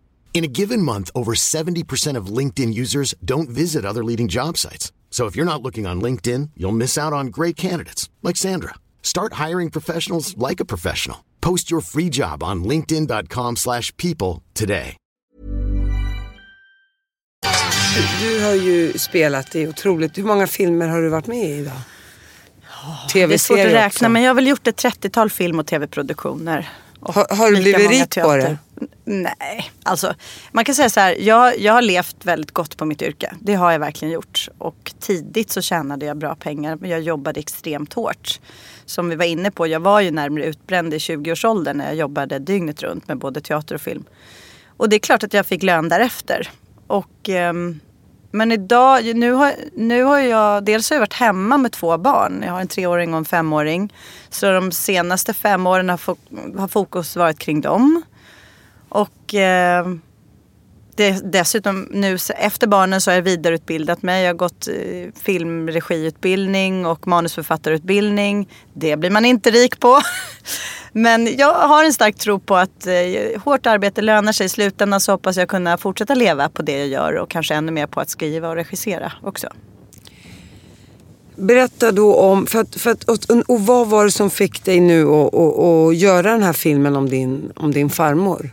[0.33, 4.91] In a given month, over 70% of LinkedIn users don't visit other leading job sites.
[5.11, 8.75] So if you're not looking on LinkedIn, you'll miss out on great candidates like Sandra.
[9.03, 11.17] Start hiring professionals like a professional.
[11.41, 14.97] Post your free job on linkedin.com/people today.
[18.21, 20.17] Du har ju spelat i otroligt...
[20.17, 21.81] Hur många filmer har du varit med i idag?
[23.13, 24.09] Det är svårt att räkna också.
[24.09, 26.69] men jag har väl gjort ett 30-tal film och tv-produktioner.
[27.01, 28.57] Har- har du blivit rik på det?
[29.05, 30.13] Nej, alltså
[30.51, 31.15] man kan säga så här.
[31.19, 33.33] Jag, jag har levt väldigt gott på mitt yrke.
[33.39, 34.47] Det har jag verkligen gjort.
[34.57, 36.77] Och tidigt så tjänade jag bra pengar.
[36.81, 38.39] Men jag jobbade extremt hårt.
[38.85, 42.39] Som vi var inne på, jag var ju närmare utbränd i 20-årsåldern när jag jobbade
[42.39, 44.03] dygnet runt med både teater och film.
[44.77, 46.49] Och det är klart att jag fick lön därefter.
[46.87, 47.79] Och, ehm,
[48.31, 52.43] men idag, nu har, nu har jag, dels har jag varit hemma med två barn.
[52.45, 53.93] Jag har en treåring och en femåring.
[54.29, 58.01] Så de senaste fem åren har, fo- har fokus varit kring dem.
[58.89, 59.85] Och eh,
[61.01, 64.23] det, dessutom nu efter barnen så har jag vidareutbildat mig.
[64.23, 64.73] Jag har gått eh,
[65.23, 68.49] filmregiutbildning och manusförfattarutbildning.
[68.73, 70.01] Det blir man inte rik på.
[70.91, 74.45] Men jag har en stark tro på att eh, hårt arbete lönar sig.
[74.45, 77.71] I slutändan så hoppas jag kunna fortsätta leva på det jag gör och kanske ännu
[77.71, 79.47] mer på att skriva och regissera också.
[81.35, 84.79] Berätta då om, för att, för att, och, och vad var det som fick dig
[84.79, 88.51] nu att, att, att göra den här filmen om din, om din farmor?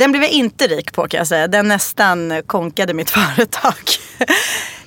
[0.00, 1.48] Den blev jag inte rik på kan jag säga.
[1.48, 3.74] Den nästan konkade mitt företag.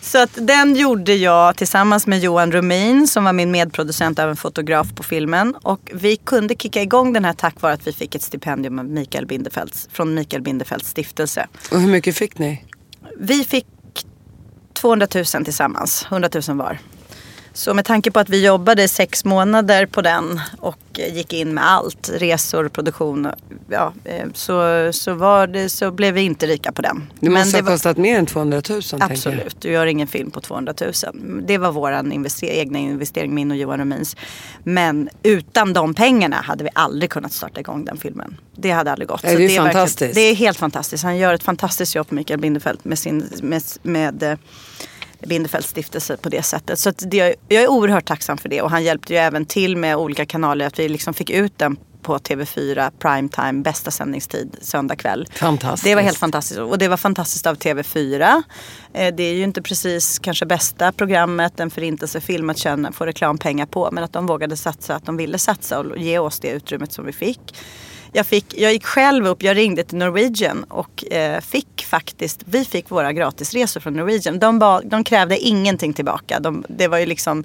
[0.01, 4.35] Så att den gjorde jag tillsammans med Johan Rumin som var min medproducent och även
[4.35, 5.55] fotograf på filmen.
[5.61, 8.85] Och vi kunde kicka igång den här tack vare att vi fick ett stipendium av
[8.85, 11.47] Mikael Bindefelds, från Mikael Bindefelds stiftelse.
[11.71, 12.65] Och hur mycket fick ni?
[13.19, 13.65] Vi fick
[14.73, 16.79] 200 000 tillsammans, 100 000 var.
[17.55, 21.53] Så med tanke på att vi jobbade sex månader på den och eh, gick in
[21.53, 23.27] med allt, resor, produktion,
[23.69, 27.09] ja, eh, så, så, var det, så blev vi inte rika på den.
[27.19, 29.11] Det måste det ha kostat mer än 200 000 tänker jag.
[29.11, 30.91] Absolut, du gör ingen film på 200 000.
[31.47, 34.15] Det var vår invester- egna investering, min och Johan Romins.
[34.63, 38.37] Men utan de pengarna hade vi aldrig kunnat starta igång den filmen.
[38.55, 39.23] Det hade aldrig gått.
[39.23, 40.15] Nej, det är verkligen- fantastiskt.
[40.15, 41.03] det är helt fantastiskt.
[41.03, 44.37] Han gör ett fantastiskt jobb, Mikael Bindefeld, med, sin, med, med eh,
[45.27, 46.79] Bindefelds stiftelse på det sättet.
[46.79, 48.61] Så det, jag är oerhört tacksam för det.
[48.61, 50.67] Och han hjälpte ju även till med olika kanaler.
[50.67, 55.27] Att vi liksom fick ut den på TV4 primetime, bästa sändningstid, söndag kväll.
[55.35, 55.83] Fantastiskt.
[55.83, 56.59] Det var helt fantastiskt.
[56.59, 58.43] Och det var fantastiskt av TV4.
[58.93, 63.65] Eh, Det är ju inte precis kanske bästa programmet, en förintelsefilm att känna, få reklampengar
[63.65, 63.89] på.
[63.91, 67.05] Men att de vågade satsa, att de ville satsa och ge oss det utrymmet som
[67.05, 67.55] vi fick
[68.13, 72.65] jag, fick, jag gick själv upp, jag ringde till Norwegian och eh, fick faktiskt, vi
[72.65, 74.39] fick våra gratisresor från Norwegian.
[74.39, 76.39] De, ba, de krävde ingenting tillbaka.
[76.39, 77.43] De, det var ju liksom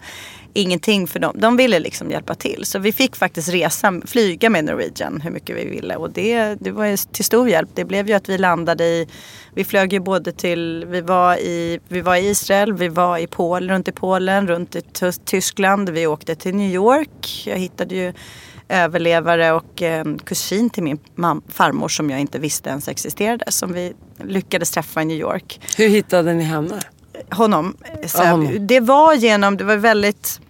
[0.52, 1.36] ingenting för dem.
[1.38, 2.64] De ville liksom hjälpa till.
[2.64, 5.96] Så vi fick faktiskt resa, flyga med Norwegian hur mycket vi ville.
[5.96, 7.68] Och det, det var ju till stor hjälp.
[7.74, 9.06] Det blev ju att vi landade i,
[9.54, 13.26] vi flög ju både till, vi var i, vi var i Israel, vi var i
[13.26, 14.82] Polen, runt i Polen, runt i
[15.24, 15.88] Tyskland.
[15.88, 17.42] Vi åkte till New York.
[17.46, 18.12] Jag hittade ju
[18.68, 20.98] överlevare och en kusin till min
[21.48, 23.52] farmor som jag inte visste ens existerade.
[23.52, 23.92] Som vi
[24.24, 25.60] lyckades träffa i New York.
[25.76, 26.80] Hur hittade ni henne?
[27.30, 27.76] Honom.
[28.06, 28.66] Så honom.
[28.66, 30.40] Det var genom, det var väldigt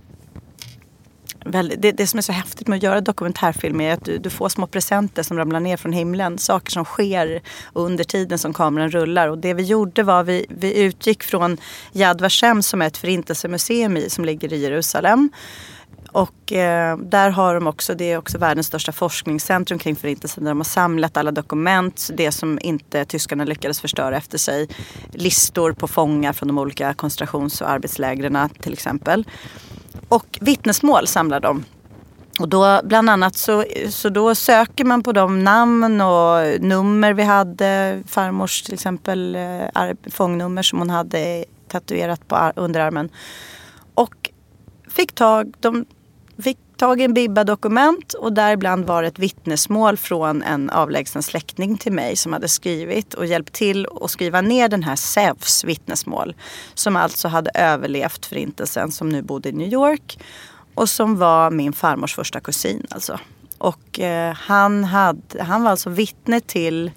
[1.50, 4.48] det, det, som är så häftigt med att göra dokumentärfilm är att du, du, får
[4.48, 6.38] små presenter som ramlar ner från himlen.
[6.38, 9.28] Saker som sker under tiden som kameran rullar.
[9.28, 11.56] Och det vi gjorde var vi, vi utgick från
[11.92, 15.30] Yad Vashem som är ett förintelsemuseum i, som ligger i Jerusalem.
[16.18, 20.44] Och eh, där har de också, det är också världens största forskningscentrum kring förintelsen.
[20.44, 24.68] Där de har samlat alla dokument, det som inte tyskarna lyckades förstöra efter sig.
[25.12, 29.24] Listor på fångar från de olika koncentrations och arbetslägren till exempel.
[30.08, 31.64] Och vittnesmål samlar de.
[32.40, 37.22] Och då bland annat så, så då söker man på de namn och nummer vi
[37.22, 38.02] hade.
[38.06, 43.10] Farmors till exempel eh, fångnummer som hon hade tatuerat på underarmen.
[43.94, 44.30] Och
[44.88, 45.84] fick tag, de
[46.42, 51.78] fick tag i en Bibba-dokument och däribland var det ett vittnesmål från en avlägsen släkting
[51.78, 56.34] till mig som hade skrivit och hjälpt till att skriva ner den här Sevs vittnesmål.
[56.74, 60.18] Som alltså hade överlevt förintelsen, som nu bodde i New York
[60.74, 63.20] och som var min farmors första kusin alltså.
[63.58, 66.90] Och eh, han, hade, han var alltså vittne till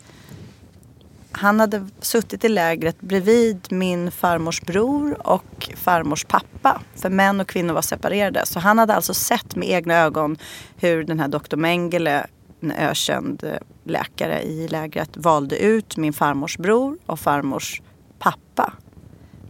[1.32, 6.82] han hade suttit i lägret bredvid min farmors bror och farmors pappa.
[6.96, 8.46] För män och kvinnor var separerade.
[8.46, 10.38] Så han hade alltså sett med egna ögon
[10.78, 12.28] hur den här doktor Mengele,
[12.62, 17.82] en ökänd eh, läkare i lägret, valde ut min farmors bror och farmors
[18.20, 18.74] pappa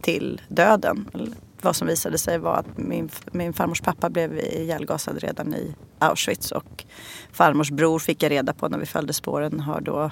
[0.00, 1.08] till döden.
[1.60, 6.52] Vad som visade sig var att min, min farmors pappa blev ihjälgasad redan i Auschwitz
[6.52, 6.84] och
[7.32, 10.10] farmors bror fick jag reda på när vi följde spåren har då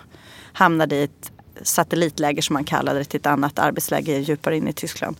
[0.53, 4.73] hamnade i ett satellitläger som man kallade det till ett annat arbetsläger djupare in i
[4.73, 5.17] Tyskland.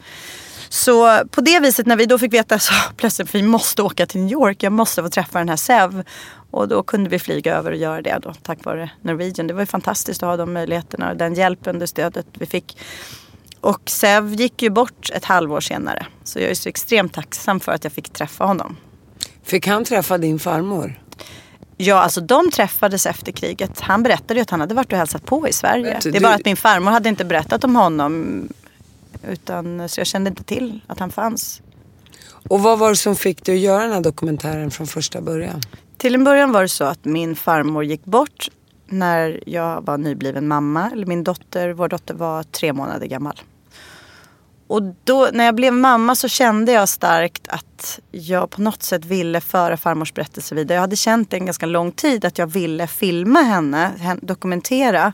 [0.69, 4.07] Så på det viset när vi då fick veta så plötsligt att vi måste åka
[4.07, 6.05] till New York, jag måste få träffa den här Sev.
[6.51, 9.47] Och då kunde vi flyga över och göra det då tack vare Norwegian.
[9.47, 12.77] Det var ju fantastiskt att ha de möjligheterna och den hjälpen, det stödet vi fick.
[13.61, 16.07] Och Sev gick ju bort ett halvår senare.
[16.25, 18.77] Så jag är så extremt tacksam för att jag fick träffa honom.
[19.43, 21.01] Fick han träffa din farmor?
[21.83, 23.81] Ja, alltså de träffades efter kriget.
[23.81, 25.99] Han berättade ju att han hade varit och hälsat på i Sverige.
[26.03, 28.49] Det är bara att min farmor hade inte berättat om honom.
[29.29, 31.63] Utan, så jag kände inte till att han fanns.
[32.49, 35.61] Och vad var det som fick dig att göra den här dokumentären från första början?
[35.97, 38.51] Till en början var det så att min farmor gick bort
[38.87, 40.91] när jag var nybliven mamma.
[40.93, 43.41] Eller min dotter, vår dotter var tre månader gammal.
[44.71, 49.05] Och då, när jag blev mamma så kände jag starkt att jag på något sätt
[49.05, 50.75] ville föra farmors berättelse vidare.
[50.75, 53.91] Jag hade känt en ganska lång tid att jag ville filma henne,
[54.23, 55.13] dokumentera.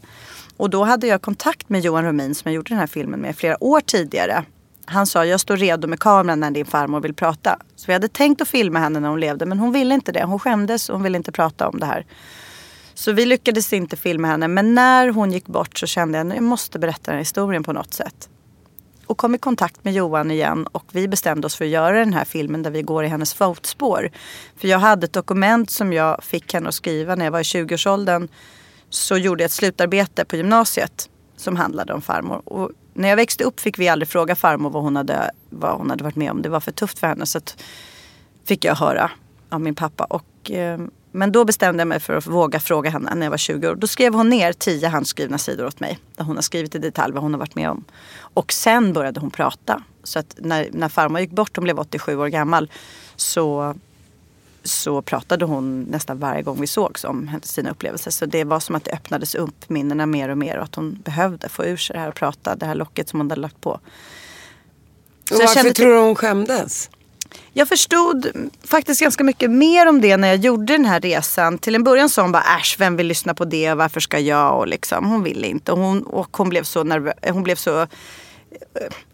[0.56, 3.36] Och då hade jag kontakt med Johan Romin som jag gjorde den här filmen med
[3.36, 4.44] flera år tidigare.
[4.84, 7.58] Han sa, jag står redo med kameran när din farmor vill prata.
[7.76, 10.24] Så vi hade tänkt att filma henne när hon levde men hon ville inte det.
[10.24, 12.06] Hon skämdes och hon ville inte prata om det här.
[12.94, 14.48] Så vi lyckades inte filma henne.
[14.48, 17.62] Men när hon gick bort så kände jag att jag måste berätta den här historien
[17.62, 18.28] på något sätt
[19.06, 22.12] och kom i kontakt med Johan igen och vi bestämde oss för att göra den
[22.12, 24.10] här filmen där vi går i hennes fotspår.
[24.56, 27.42] För jag hade ett dokument som jag fick henne att skriva när jag var i
[27.42, 28.28] 20-årsåldern.
[28.90, 32.42] Så gjorde jag ett slutarbete på gymnasiet som handlade om farmor.
[32.44, 35.90] Och när jag växte upp fick vi aldrig fråga farmor vad hon hade, vad hon
[35.90, 36.42] hade varit med om.
[36.42, 37.26] Det var för tufft för henne.
[37.26, 37.62] Så att
[38.44, 39.10] fick jag höra
[39.48, 40.04] av min pappa.
[40.04, 40.78] Och, eh,
[41.16, 43.74] men då bestämde jag mig för att våga fråga henne när jag var 20 år.
[43.74, 45.98] Då skrev hon ner tio handskrivna sidor åt mig.
[46.16, 47.84] Där hon har skrivit i detalj vad hon har varit med om.
[48.18, 49.82] Och sen började hon prata.
[50.02, 52.70] Så att när, när farmor gick bort, hon blev 87 år gammal,
[53.16, 53.74] så,
[54.62, 58.10] så pratade hon nästan varje gång vi sågs om sina upplevelser.
[58.10, 60.98] Så det var som att det öppnades upp minnena mer och mer och att hon
[61.04, 63.60] behövde få ur sig det här och prata, det här locket som hon hade lagt
[63.60, 63.80] på.
[65.28, 66.90] Så och varför tror du hon skämdes?
[67.52, 68.26] Jag förstod
[68.64, 71.58] faktiskt ganska mycket mer om det när jag gjorde den här resan.
[71.58, 73.72] Till en början sa hon bara äsch, vem vill lyssna på det?
[73.72, 74.58] och Varför ska jag?
[74.58, 75.72] Och liksom, hon ville inte.
[75.72, 77.14] Och hon, och hon blev så nervös.
[77.22, 77.86] Hon blev så eh,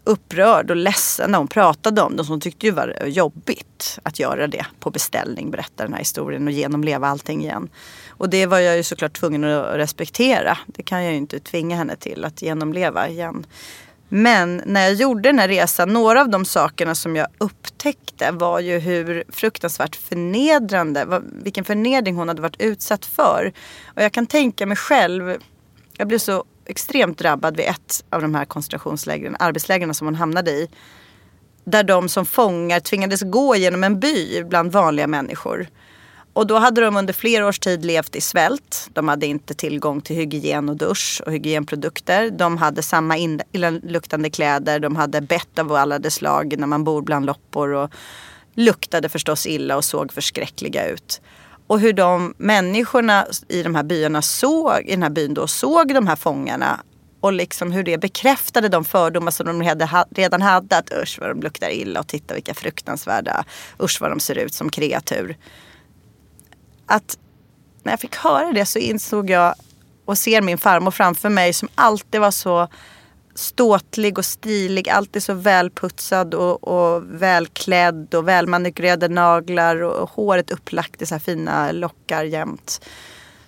[0.03, 2.23] upprörd och ledsen när hon pratade om det.
[2.23, 6.53] Hon tyckte ju var jobbigt att göra det på beställning, berätta den här historien och
[6.53, 7.69] genomleva allting igen.
[8.09, 10.57] Och det var jag ju såklart tvungen att respektera.
[10.65, 13.45] Det kan jag ju inte tvinga henne till att genomleva igen.
[14.15, 18.59] Men när jag gjorde den här resan, några av de sakerna som jag upptäckte var
[18.59, 23.53] ju hur fruktansvärt förnedrande, vilken förnedring hon hade varit utsatt för.
[23.85, 25.37] Och jag kan tänka mig själv,
[25.97, 30.51] jag blev så extremt drabbad vid ett av de här koncentrationslägren, arbetslägren som hon hamnade
[30.51, 30.69] i.
[31.63, 35.67] Där de som fångar tvingades gå genom en by bland vanliga människor.
[36.33, 38.89] Och då hade de under flera års tid levt i svält.
[38.93, 42.29] De hade inte tillgång till hygien och dusch och hygienprodukter.
[42.29, 43.17] De hade samma
[43.51, 44.79] illaluktande kläder.
[44.79, 47.73] De hade bett av alla dess slag när man bor bland loppor.
[47.73, 47.91] Och
[48.55, 51.21] luktade förstås illa och såg förskräckliga ut.
[51.67, 55.93] Och hur de människorna i de här byarna såg, i den här byn då, såg
[55.93, 56.79] de här fångarna.
[57.19, 60.77] Och liksom hur det bekräftade de fördomar som de hade, redan hade.
[60.77, 63.45] Att usch vad de luktar illa och titta vilka fruktansvärda,
[63.79, 65.37] usch vad de ser ut som kreatur
[66.85, 67.17] att
[67.83, 69.55] när jag fick höra det så insåg jag
[70.05, 72.67] och ser min farmor framför mig som alltid var så
[73.35, 80.51] ståtlig och stilig, alltid så välputsad och, och välklädd och välmanikyrerade naglar och, och håret
[80.51, 82.81] upplagt i så här fina lockar jämt.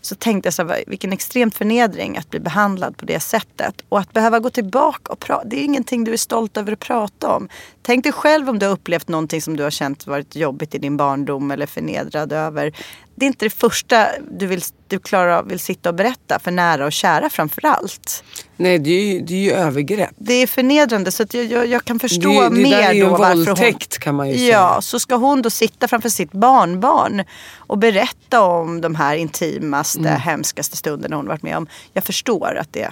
[0.01, 3.81] Så tänkte jag så här, vilken extrem förnedring att bli behandlad på det sättet.
[3.89, 6.79] Och att behöva gå tillbaka och prata, det är ingenting du är stolt över att
[6.79, 7.49] prata om.
[7.81, 10.77] Tänk dig själv om du har upplevt någonting som du har känt varit jobbigt i
[10.77, 12.73] din barndom eller förnedrad över.
[13.17, 16.51] Det är inte det första du vill, du klarar av, vill sitta och berätta för
[16.51, 18.23] nära och kära framför allt.
[18.57, 20.09] Nej, det är ju, det är ju övergrepp.
[20.17, 22.93] Det är förnedrande så jag, jag, jag kan förstå Det är- det mer där är
[22.93, 23.99] ju en då varför våldtäkt, hon...
[24.01, 24.81] kan man ju Ja, säga.
[24.81, 27.23] så ska hon då sitta framför sitt barnbarn
[27.57, 30.13] och berätta om de här intimaste, Mm.
[30.21, 31.67] hemskaste stunderna hon varit med om.
[31.93, 32.89] Jag förstår att det är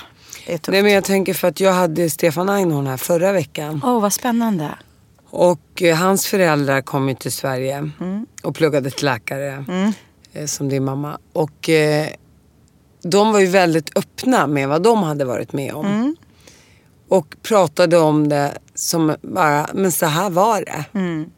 [0.58, 0.68] tufft.
[0.68, 3.82] Nej, men jag tänker för att jag hade Stefan Einhorn här förra veckan.
[3.84, 4.70] Åh, vad spännande.
[5.30, 8.26] Och eh, hans föräldrar kom ju till Sverige Mm.
[8.44, 9.48] och pluggade till läkare.
[9.54, 9.90] Eh,
[10.46, 11.18] som din mamma.
[11.34, 12.08] Och eh,
[13.04, 15.86] de var ju väldigt öppna med vad de hade varit med om.
[15.86, 16.16] Mm.
[17.10, 20.86] Och pratade om det som bara, men så här var det.
[21.00, 21.30] Mm.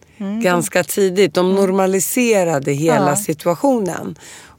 [0.41, 1.33] Ganska tidigt.
[1.33, 3.15] De normaliserade hela Ja.
[3.15, 4.15] situationen.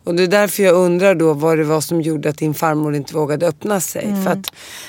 [0.06, 2.94] Och det är därför jag undrar då vad det var som gjorde att din farmor
[2.94, 4.02] inte vågade öppna sig.
[4.02, 4.42] För att Mm.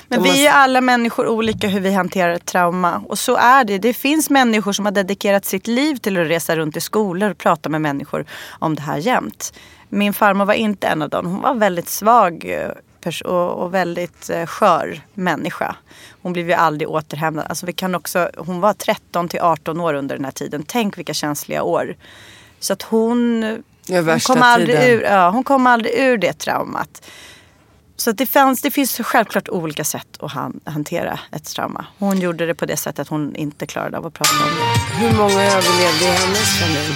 [0.07, 3.03] Men vi har- är ju alla människor olika hur vi hanterar ett trauma.
[3.07, 3.77] Och så är det.
[3.77, 7.37] Det finns människor som har dedikerat sitt liv till att resa runt i skolor och
[7.37, 8.25] prata med människor
[8.59, 9.53] om det här jämt.
[9.89, 11.25] Min farmor var inte en av dem.
[11.25, 15.75] Hon var väldigt svag eh, och väldigt eh, skör människa.
[16.21, 17.45] Hon blev ju aldrig återhämtad.
[17.49, 20.63] Alltså vi kan också, hon var 13 till 18 år under den här tiden.
[20.67, 21.95] Tänk vilka känsliga år.
[22.59, 23.43] Så att hon,
[23.87, 24.91] Ja, hon, kom aldrig tiden.
[24.91, 27.01] ur, ja, hon kom aldrig ur det traumat.
[27.95, 31.85] Så det, fanns, det finns självklart olika sätt att han, hantera ett trauma.
[31.99, 35.05] Hon gjorde det på det sättet att hon inte klarade av att prata om det.
[35.05, 36.95] Hur många överlevde i hennes familj?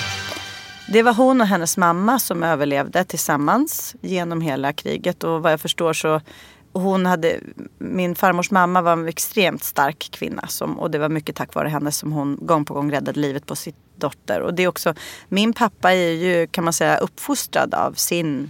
[0.88, 5.24] Det var hon och hennes mamma som överlevde tillsammans genom hela kriget.
[5.24, 6.22] Och vad jag förstår så
[6.74, 7.40] hon hade,
[7.78, 10.48] min farmors mamma var en extremt stark kvinna.
[10.48, 13.46] Som, och det var mycket tack vare henne som hon gång på gång räddade livet
[13.46, 14.42] på sin dotter.
[14.42, 14.94] Och det är också,
[15.30, 18.50] min pappa är ju kan man säga uppfostrad av sin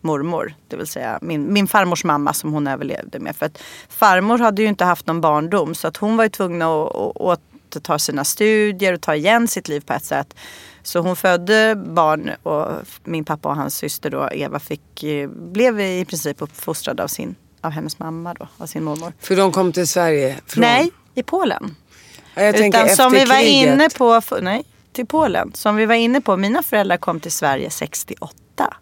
[0.00, 0.54] mormor.
[0.68, 3.36] Det vill säga min, min farmors mamma som hon överlevde med.
[3.36, 6.62] För att farmor hade ju inte haft någon barndom så att hon var ju tvungen
[6.62, 10.34] att, att återta sina studier och ta igen sitt liv på ett sätt.
[10.82, 12.66] Så hon födde barn och
[13.04, 17.34] min pappa och hans syster då, Eva, fick, eh, blev i princip uppfostrad av, sin,
[17.60, 19.12] av hennes mamma då, av sin mormor.
[19.20, 20.60] För de kom till Sverige från...
[20.60, 21.76] Nej, i Polen.
[22.38, 23.74] Ja, jag Utan som vi var kriget.
[23.74, 25.52] inne på, nej, till Polen.
[25.54, 28.74] Som vi var inne på, mina föräldrar kom till Sverige 68.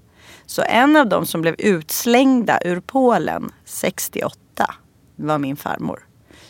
[0.46, 4.74] Så en av dem som blev utslängda ur Polen 68
[5.16, 6.00] var min farmor.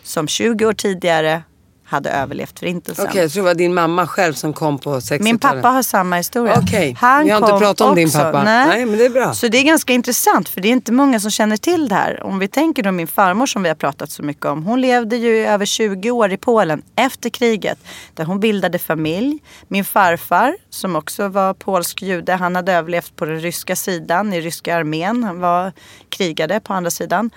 [0.03, 1.43] Som 20 år tidigare
[1.89, 3.07] hade överlevt förintelsen.
[3.09, 5.23] Okej, jag tror det var din mamma själv som kom på 60-talet.
[5.23, 6.59] Min pappa har samma historia.
[6.63, 8.19] Okej, Han vi har inte pratat om din också.
[8.19, 8.43] pappa.
[8.45, 8.69] Nej.
[8.69, 9.35] Nej, men det är bra.
[9.35, 12.23] Så det är ganska intressant för det är inte många som känner till det här.
[12.23, 14.65] Om vi tänker då min farmor som vi har pratat så mycket om.
[14.65, 17.79] Hon levde ju i över 20 år i Polen efter kriget.
[18.15, 19.39] Där hon bildade familj.
[19.69, 22.33] Min farfar som också var polsk jude.
[22.33, 25.25] Han hade överlevt på den ryska sidan i ryska armén.
[25.25, 25.73] Han var
[26.09, 27.31] krigade på andra sidan.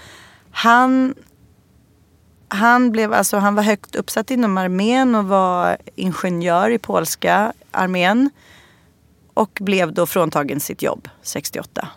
[0.51, 1.13] Han
[2.49, 8.29] han, blev, alltså, han var högt uppsatt inom armén och var ingenjör i polska armén.
[9.33, 11.87] Och blev då fråntagen sitt jobb 68.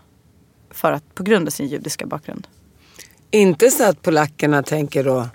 [0.71, 2.47] För att, på grund av sin judiska bakgrund.
[3.31, 5.29] Inte så att polackerna tänker då...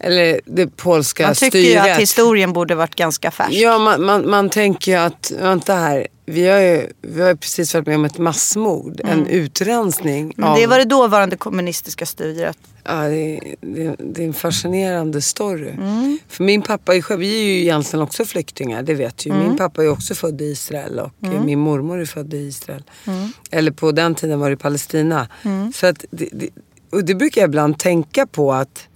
[0.00, 1.86] Eller det polska Man tycker styret.
[1.86, 3.52] ju att historien borde varit ganska färsk.
[3.52, 7.74] Ja, man, man, man tänker ju att, vänta här, vi har ju vi har precis
[7.74, 10.20] varit med om ett massmord, en utrensning.
[10.20, 10.34] Mm.
[10.36, 12.58] Men av, det var det dåvarande kommunistiska styret.
[12.84, 15.70] Ja, det, det, det är en fascinerande story.
[15.70, 16.18] Mm.
[16.28, 19.30] För min pappa är själv, vi är ju egentligen också flyktingar, det vet ju.
[19.30, 19.48] Mm.
[19.48, 22.82] Min pappa är också född i Israel och eh, min mormor är född i Israel.
[23.06, 23.32] Mm.
[23.50, 25.28] Eller på den tiden var det Palestina.
[25.74, 26.48] Så att det, det,
[26.90, 28.88] och det brukar jag ibland tänka på att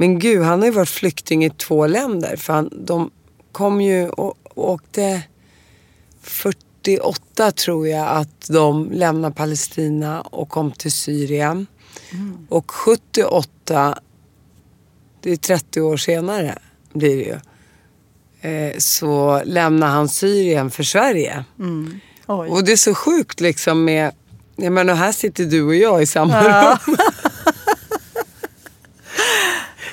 [0.00, 2.36] Men gud, han har ju varit flykting i två länder.
[2.36, 3.10] För han, de
[3.52, 5.22] kom ju och, och åkte
[6.22, 11.66] 48 tror jag att de lämnade Palestina och kom till Syrien.
[12.48, 13.98] Och 78,
[15.20, 16.58] det är 30 år senare
[16.92, 17.38] blir det ju.
[18.40, 21.44] Eh, så lämnar han Syrien för Sverige.
[22.26, 22.48] Oj.
[22.48, 24.12] Och det är så sjukt liksom med,
[24.56, 26.78] jag menar här sitter du och jag i samma rum.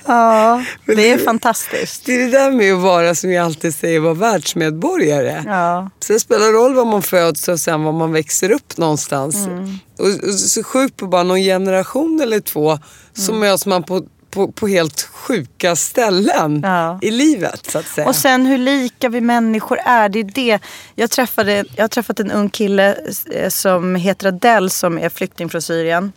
[0.08, 2.06] Ja, det är fantastiskt.
[2.06, 5.44] Det är det där med att vara, som jag alltid säger, vara världsmedborgare.
[5.46, 5.90] Ja.
[6.00, 9.36] Sen spelar det roll var man föds och sen var man växer upp någonstans.
[9.36, 9.78] Mm.
[10.00, 12.80] Och, och så sjukt på bara någon generation eller två
[13.14, 13.40] så Mm.
[13.40, 17.00] möts man på, på, på helt sjuka ställen Ja.
[17.02, 18.08] i livet så att säga.
[18.08, 20.10] Och sen hur lika vi människor är.
[20.10, 20.60] Det är det.
[20.96, 22.96] Jag, träffade, jag har träffat en ung kille
[23.32, 26.12] eh, som heter Adele som är flykting från Syrien.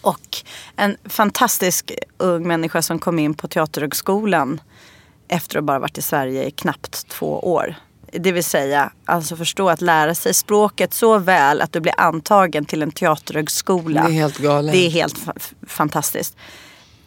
[0.00, 0.36] Och
[0.76, 4.60] en fantastisk ung människa som kom in på Teaterhögskolan
[5.28, 7.74] efter att bara varit i Sverige i knappt två år.
[8.12, 12.64] Det vill säga, alltså förstå att lära sig språket så väl att du blir antagen
[12.64, 14.02] till en teaterhögskola.
[14.02, 14.72] Det är helt galet.
[14.72, 15.18] Det är helt
[15.66, 16.36] fantastiskt.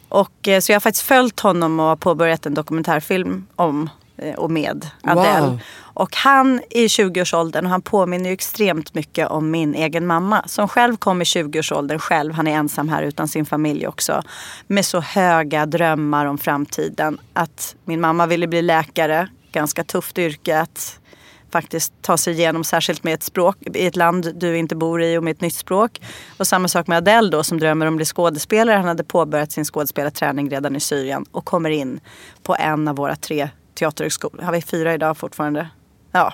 [0.08, 4.50] Och, eh, så jag har faktiskt följt honom och påbörjat en dokumentärfilm om eh, och
[4.50, 5.40] med Adele.
[5.40, 5.60] Wow.
[5.94, 10.42] Och han är i 20-årsåldern och han påminner ju extremt mycket om min egen mamma.
[10.46, 12.32] Som själv kom i 20-årsåldern själv.
[12.32, 14.22] Han är ensam här utan sin familj också.
[14.66, 17.18] Med så höga drömmar om framtiden.
[17.32, 19.28] Att min mamma ville bli läkare.
[19.52, 20.98] Ganska tufft yrke att
[21.50, 22.64] faktiskt ta sig igenom.
[22.64, 25.54] Särskilt med ett språk i ett land du inte bor i och med ett nytt
[25.54, 26.00] språk.
[26.38, 28.76] Och samma sak med Adele då som drömmer om att bli skådespelare.
[28.76, 31.24] Han hade påbörjat sin skådespelarträning redan i Syrien.
[31.30, 32.00] Och kommer in
[32.42, 34.42] på en av våra tre teaterhögskolor.
[34.42, 35.68] Har vi fyra idag fortfarande?
[36.16, 36.32] Ja,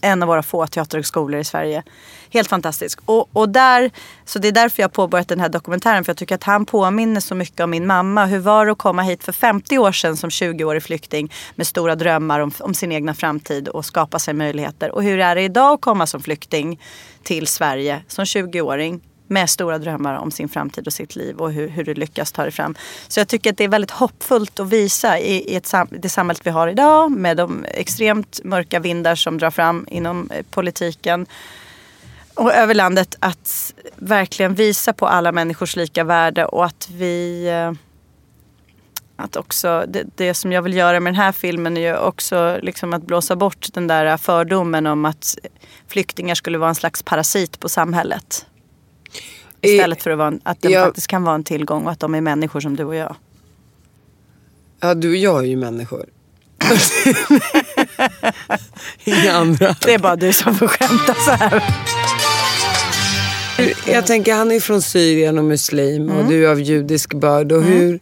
[0.00, 1.82] en av våra få teaterhögskolor i Sverige.
[2.30, 3.00] Helt fantastisk.
[3.04, 3.90] Och, och där,
[4.24, 6.04] så det är därför jag har påbörjat den här dokumentären.
[6.04, 8.26] För jag tycker att han påminner så mycket om min mamma.
[8.26, 11.94] Hur var det att komma hit för 50 år sedan som 20-årig flykting med stora
[11.94, 14.90] drömmar om, om sin egna framtid och skapa sig möjligheter.
[14.90, 16.80] Och hur är det idag att komma som flykting
[17.22, 19.00] till Sverige som 20-åring
[19.30, 22.42] med stora drömmar om sin framtid och sitt liv och hur, hur du lyckas ta
[22.42, 22.74] dig fram.
[23.08, 26.08] Så jag tycker att det är väldigt hoppfullt att visa i, i ett sam, det
[26.08, 31.26] samhället vi har idag med de extremt mörka vindar som drar fram inom eh, politiken
[32.34, 37.72] och över landet att verkligen visa på alla människors lika värde och att vi eh,
[39.16, 42.58] att också, det, det som jag vill göra med den här filmen är ju också
[42.62, 45.38] liksom att blåsa bort den där fördomen om att
[45.88, 48.46] flyktingar skulle vara en slags parasit på samhället.
[49.62, 50.84] Istället för att, vara en, att de Ja.
[50.84, 53.16] faktiskt kan vara en tillgång och att de är människor som du och jag.
[54.80, 56.04] Ja, du och jag är ju människor.
[59.04, 59.76] Inga andra.
[59.84, 61.62] Det är bara du som får skämta så här.
[63.86, 66.16] Jag tänker, han är från Syrien och muslim Mm.
[66.16, 67.52] och du är av judisk börd.
[67.52, 68.00] Och hur,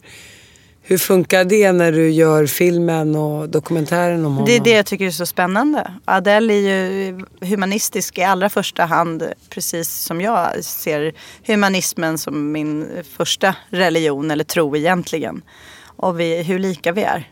[0.89, 4.45] hur funkar det när du gör filmen och dokumentären om honom?
[4.45, 5.93] Det är det jag tycker är så spännande.
[6.05, 9.23] Adele är ju humanistisk i allra första hand.
[9.49, 11.13] Precis som jag ser
[11.47, 12.87] humanismen som min
[13.17, 15.41] första religion eller tro egentligen.
[15.85, 17.29] Och vi, hur lika vi är.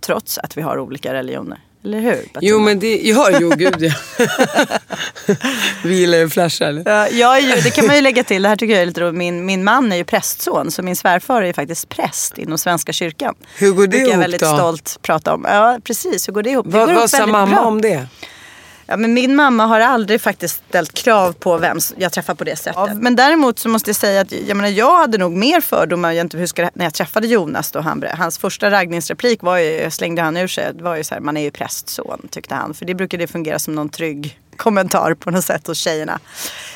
[0.00, 1.58] Trots att vi har olika religioner.
[1.84, 2.12] Eller hur?
[2.12, 2.58] Jo Bettina?
[2.58, 3.92] men det, ja, jo gud ja.
[5.84, 6.82] Vi gillar ju att flasha eller?
[6.90, 8.86] Ja, jag är ju, det kan man ju lägga till, det här tycker jag är
[8.86, 9.14] lite roligt.
[9.14, 12.92] Min, min man är ju prästson så min svärfar är ju faktiskt präst inom Svenska
[12.92, 13.34] kyrkan.
[13.58, 14.54] Hur går det brukar jag ihop väldigt då?
[14.56, 15.44] stolt prata om.
[15.48, 16.66] Ja precis, hur går det ihop?
[16.66, 17.64] Det Vad, går ihop vad sa väldigt mamma bra.
[17.64, 18.06] om det?
[18.92, 22.56] Ja, men min mamma har aldrig faktiskt ställt krav på vem jag träffar på det
[22.56, 22.96] sättet.
[22.96, 26.56] Men däremot så måste jag säga att jag, menar, jag hade nog mer fördomar gentemot
[26.74, 27.72] när jag träffade Jonas.
[27.72, 31.20] Då han, hans första raggningsreplik var ju, slängde han ur sig, var ju så här,
[31.20, 32.74] man är ju prästson tyckte han.
[32.74, 36.20] För det brukade fungera som någon trygg kommentar på något sätt hos tjejerna.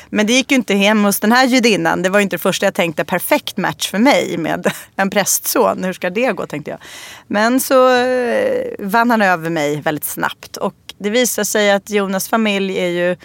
[0.09, 2.01] Men det gick ju inte hem hos den här judinnan.
[2.01, 5.83] Det var ju inte det första jag tänkte, perfekt match för mig med en prästson.
[5.83, 6.79] Hur ska det gå tänkte jag.
[7.27, 10.57] Men så eh, vann han över mig väldigt snabbt.
[10.57, 13.15] Och det visar sig att Jonas familj är ju...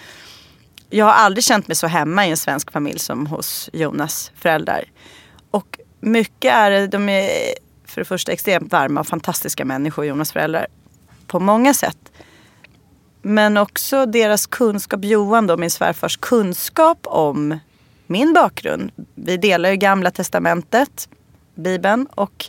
[0.89, 4.83] Jag har aldrig känt mig så hemma i en svensk familj som hos Jonas föräldrar.
[5.51, 7.29] Och mycket är det, de är
[7.85, 10.67] för det första extremt varma och fantastiska människor, Jonas föräldrar.
[11.27, 11.97] På många sätt.
[13.21, 17.59] Men också deras kunskap, Johan då, min svärfars kunskap om
[18.07, 18.91] min bakgrund.
[19.15, 21.09] Vi delar ju gamla testamentet,
[21.55, 22.05] Bibeln.
[22.05, 22.45] Och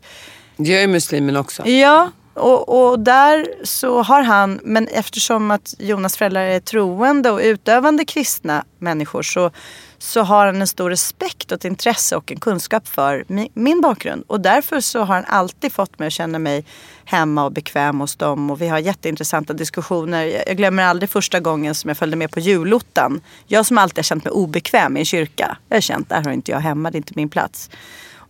[0.57, 1.69] Jag är muslimen också.
[1.69, 7.41] Ja, och, och där så har han, men eftersom att Jonas föräldrar är troende och
[7.41, 9.51] utövande kristna människor så,
[9.99, 13.81] så har han en stor respekt och ett intresse och en kunskap för mi, min
[13.81, 14.25] bakgrund.
[14.27, 16.65] Och därför så har han alltid fått mig att känna mig
[17.05, 18.51] hemma och bekväm hos dem.
[18.51, 20.25] Och vi har jätteintressanta diskussioner.
[20.25, 23.21] Jag- Jag glömmer aldrig första gången som jag följde med på julottan.
[23.47, 25.57] Jag som alltid har känt mig obekväm i en kyrka.
[25.69, 27.71] Jag har känt, där har inte jag hemma, det är inte min plats.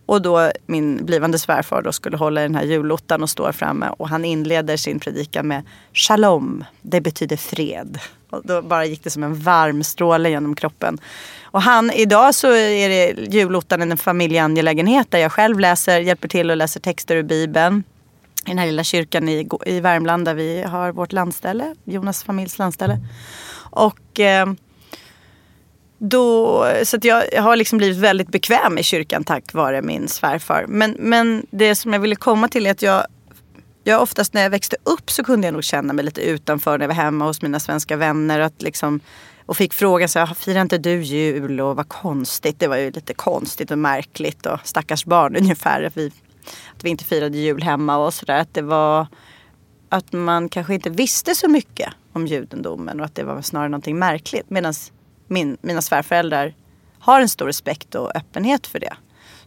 [0.05, 3.89] Och då min blivande svärfar då skulle hålla i den här julottan och står framme
[3.97, 7.99] och han inleder sin predikan med Shalom, det betyder fred.
[8.29, 10.97] Och då bara gick det som en varm stråle genom kroppen.
[11.43, 16.51] Och han, idag så är det julottan en familjeangelägenhet där jag själv läser, hjälper till
[16.51, 17.83] och läser texter ur Bibeln.
[18.45, 22.59] I den här lilla kyrkan i, i Värmland där vi har vårt landställe, Jonas familjs
[22.59, 22.99] landställe.
[23.71, 24.45] Och eh,
[26.09, 30.07] då, så att jag, jag har liksom blivit väldigt bekväm i kyrkan tack vare min
[30.07, 30.65] svärfar.
[30.67, 33.05] Men, men det som jag ville komma till är att jag,
[33.83, 36.83] jag oftast när jag växte upp så kunde jag nog känna mig lite utanför när
[36.83, 38.39] jag var hemma hos mina svenska vänner.
[38.39, 38.99] Att liksom,
[39.45, 41.61] och fick frågan så här, ah, firar inte du jul?
[41.61, 42.59] Och vad konstigt.
[42.59, 45.83] Det var ju lite konstigt och märkligt och stackars barn ungefär.
[45.83, 46.11] Att vi,
[46.77, 48.39] att vi inte firade jul hemma och sådär.
[48.39, 49.07] Att det var
[49.89, 53.99] att man kanske inte visste så mycket om judendomen och att det var snarare någonting
[53.99, 54.49] märkligt.
[54.49, 54.73] Medan
[55.27, 56.53] min, mina svärföräldrar
[56.99, 58.93] har en stor respekt och öppenhet för det.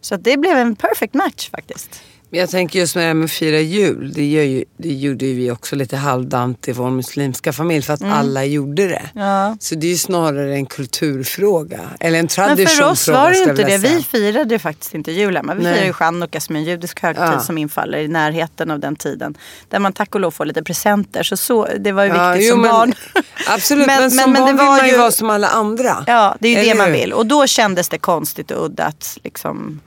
[0.01, 2.03] Så att det blev en perfect match faktiskt.
[2.31, 4.11] Men jag tänker just med det här med att fira jul.
[4.15, 7.93] Det, gör ju, det gjorde ju vi också lite halvdant i vår muslimska familj för
[7.93, 9.09] att alla gjorde det.
[9.13, 9.57] Ja.
[9.59, 11.79] Så det är ju snarare en kulturfråga.
[11.99, 12.85] Eller en traditionsfråga.
[12.85, 13.77] Men för oss var det ju inte det.
[13.95, 15.53] Vi firade ju faktiskt inte jul hemma.
[15.53, 15.73] Vi Nej.
[15.73, 17.39] firade ju chanukka som är en judisk högtid Ja.
[17.39, 19.37] som infaller i närheten av den tiden.
[19.69, 21.23] Där man tack och lov får lite presenter.
[21.23, 22.93] Så, så det var ju Ja, viktigt jo, som men- barn.
[23.47, 26.03] Absolut, men, Men- som men- barn det vill var man ju vara som alla andra.
[26.07, 26.93] Ja, det är ju det Eller man hur?
[26.93, 27.13] vill.
[27.13, 29.79] Och då kändes det konstigt och udda att liksom...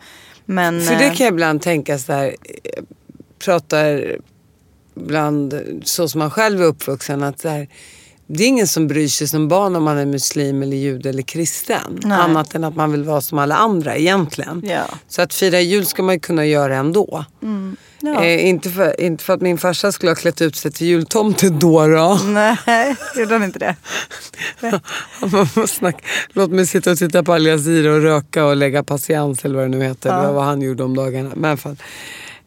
[0.47, 2.83] Men, För det eh, kan jag ibland tänka så här, eh,
[3.39, 4.17] pratar
[4.95, 7.69] bland så som man själv är uppvuxen att så här,
[8.35, 11.23] det är ingen som bryr sig som barn om man är muslim eller jude eller
[11.23, 12.01] kristen.
[12.03, 12.19] Nej.
[12.19, 14.63] Annat än att man vill vara som alla andra egentligen.
[14.65, 14.85] Ja.
[15.09, 17.25] Så att fira jul ska man ju kunna göra ändå.
[18.01, 18.25] ja.
[18.25, 21.49] Eh, inte, för, inte för att min farsa skulle ha klätt ut sig till jultomte
[21.49, 21.87] då.
[21.87, 22.21] då.
[22.25, 23.77] Nej, gjorde han inte det?
[25.69, 26.05] Snacka.
[26.33, 29.65] Låt mig sitta och titta på Al Jazeera och röka och lägga patiens eller vad
[29.65, 30.11] det nu heter.
[30.11, 31.31] Var vad han gjorde om dagarna.
[31.35, 31.77] Men, fan.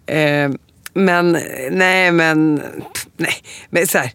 [0.05, 0.49] Eh,
[0.93, 1.37] men
[1.71, 2.61] nej men,
[2.93, 3.33] pff, nej.
[3.69, 4.11] men så här,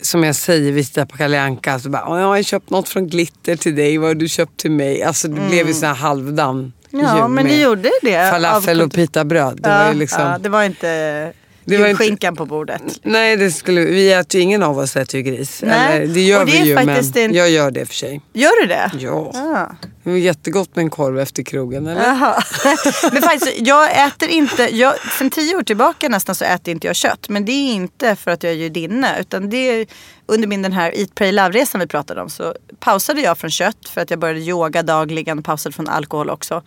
[0.00, 2.88] som jag säger, vi tittar på Kalle Anka så bara, "Åh, jag har köpt något
[2.88, 5.02] från Glitter till dig, vad har du köpt till mig?
[5.02, 8.30] Alltså det blev ju sån här halvdan Ja, men det gjorde det.
[8.30, 9.60] Falafel av och pitabröd.
[9.62, 11.32] Det ja, var liksom, ja, det var inte
[11.64, 12.82] Det var julskinkan på bordet.
[13.02, 15.62] Nej, det skulle, vi äter ju, ingen av oss äter ju gris.
[15.66, 18.20] Nej, Eller, det gör det vi ju, men en- jag gör det för sig.
[18.32, 18.90] Gör du det?
[18.98, 19.30] Ja.
[19.34, 19.70] Ja.
[20.04, 22.02] Det var jättegott med en korv efter krogen, eller?
[22.02, 22.42] Jaha.
[23.12, 26.96] Men faktiskt, jag äter inte, jag, sen tio år tillbaka nästan så äter inte jag
[26.96, 27.28] kött.
[27.28, 29.18] Men det är inte för att jag är judinna.
[29.18, 29.86] Utan det är
[30.26, 33.88] under min den här Eat Pray Love-resan vi pratade om så pausade jag från kött
[33.94, 36.62] för att jag började yoga dagligen och pausade från alkohol också.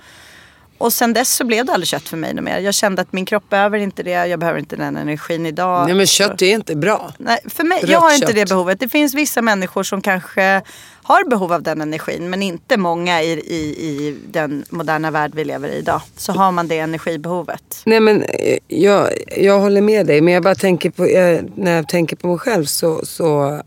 [0.83, 2.59] Och sen dess så blev det aldrig kött för mig mer.
[2.59, 4.11] Jag kände att min kropp behöver inte det.
[4.27, 5.85] Jag behöver inte den energin idag.
[5.85, 7.13] Nej men kött är inte bra.
[7.17, 8.35] Nej, för mig, jag har inte kött.
[8.35, 8.79] det behovet.
[8.79, 10.61] Det finns vissa människor som kanske
[11.03, 13.57] har behov av den energin men inte många i, i,
[13.87, 16.01] i den moderna värld vi lever i idag.
[16.17, 17.81] Så har man det energibehovet.
[17.85, 21.75] Nej men eh, jag, jag håller med dig men jag bara tänker på, jag, när
[21.75, 23.61] jag tänker på mig själv så, så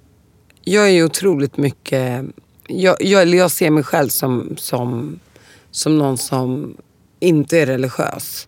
[0.64, 2.24] jag är ju otroligt mycket,
[2.66, 5.20] jag, jag, jag ser mig själv som, som,
[5.70, 6.76] som någon som
[7.20, 8.46] inte är religiös.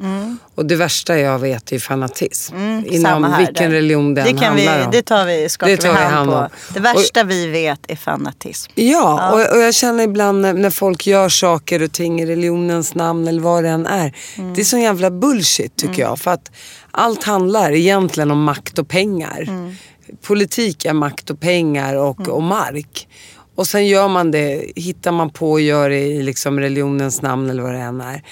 [0.54, 2.56] Och det värsta jag vet är fanatism.
[2.56, 3.32] Inom Mm.
[3.32, 3.76] Här vilken där.
[3.76, 4.90] religion den det kan vi, handlar om.
[4.92, 6.36] Det tar vi, skakar Det tar vi vi hand hand på.
[6.36, 6.48] om.
[6.74, 8.72] Det värsta vi vet är fanatism.
[8.74, 12.94] Ja, Och, och jag känner ibland när, när folk gör saker och ting i religionens
[12.94, 14.12] namn eller vad det än är.
[14.38, 14.54] Mm.
[14.54, 16.18] Det är sån jävla bullshit tycker jag.
[16.18, 16.50] För att
[16.90, 19.44] allt handlar egentligen om makt och pengar.
[19.48, 19.74] Mm.
[20.22, 23.08] Politik är makt och pengar och, och mark.
[23.54, 27.50] Och sen gör man det, hittar man på och gör det i liksom religionens namn
[27.50, 28.22] eller vad det än är.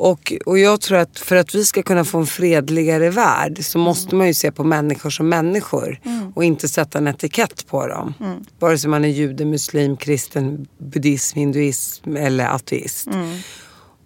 [0.00, 3.78] Och, och jag tror att för att vi ska kunna få en fredligare värld så
[3.78, 6.00] måste man ju se på människor som människor
[6.34, 8.14] och inte sätta en etikett på dem.
[8.58, 13.08] Vare sig man är jude, muslim, kristen, buddhism, hinduism eller ateist.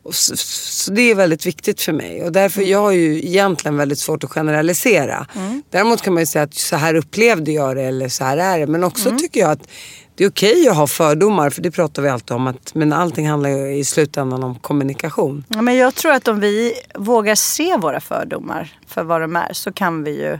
[0.02, 3.76] Och så, så det är väldigt viktigt för mig och därför jag har ju egentligen
[3.76, 5.26] väldigt svårt att generalisera.
[5.70, 8.58] Däremot kan man ju säga att så här upplevde jag det eller så här är
[8.58, 8.66] det.
[8.66, 9.68] Men också tycker jag att
[10.16, 12.46] det är okej att ha fördomar för det pratar vi alltid om.
[12.46, 15.44] Att, men allting handlar ju i slutändan om kommunikation.
[15.48, 19.52] Ja, men jag tror att om vi vågar se våra fördomar för vad de är
[19.52, 20.38] så kan vi ju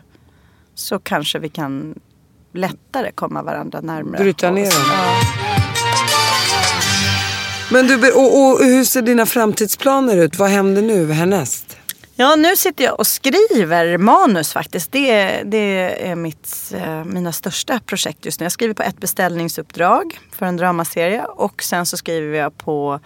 [0.75, 1.95] så kanske vi kan
[2.53, 4.23] lättare komma varandra närmare.
[4.23, 4.73] Bryta ner dem.
[4.89, 5.35] Ja.
[7.71, 10.39] Men du, och, och hur ser dina framtidsplaner ut?
[10.39, 11.64] Vad händer nu härnäst?
[12.17, 14.93] Ja, nu sitter jag och skriver manus faktiskt.
[14.93, 18.45] Det, är- det är mitt, eh, mina största projekt just nu.
[18.45, 23.01] Jag skriver på ett beställningsuppdrag för en dramaserie och sen så skriver jag på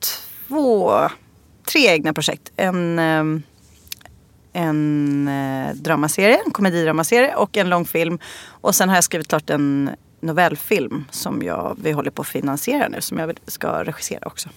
[0.00, 0.92] två,
[1.64, 2.52] tre egna projekt.
[2.56, 3.24] En, eh,
[4.52, 8.18] en eh, dramaserie, en komedidramaserie och en långfilm.
[8.46, 12.88] Och sen har jag skrivit klart en novellfilm som jag, vi håller på att finansiera
[12.88, 14.48] nu som jag ska regissera också.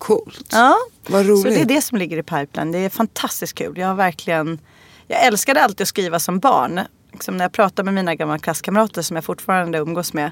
[0.00, 0.48] Coolt.
[0.52, 0.76] Ja,
[1.06, 1.44] Vad så roligt.
[1.54, 2.72] det är det som ligger i pipeline.
[2.72, 3.78] Det är fantastiskt kul.
[3.78, 4.58] Jag har verkligen,
[5.06, 6.80] jag älskade alltid att skriva som barn.
[7.12, 10.30] Liksom när jag pratar med mina gamla klasskamrater som jag fortfarande umgås med.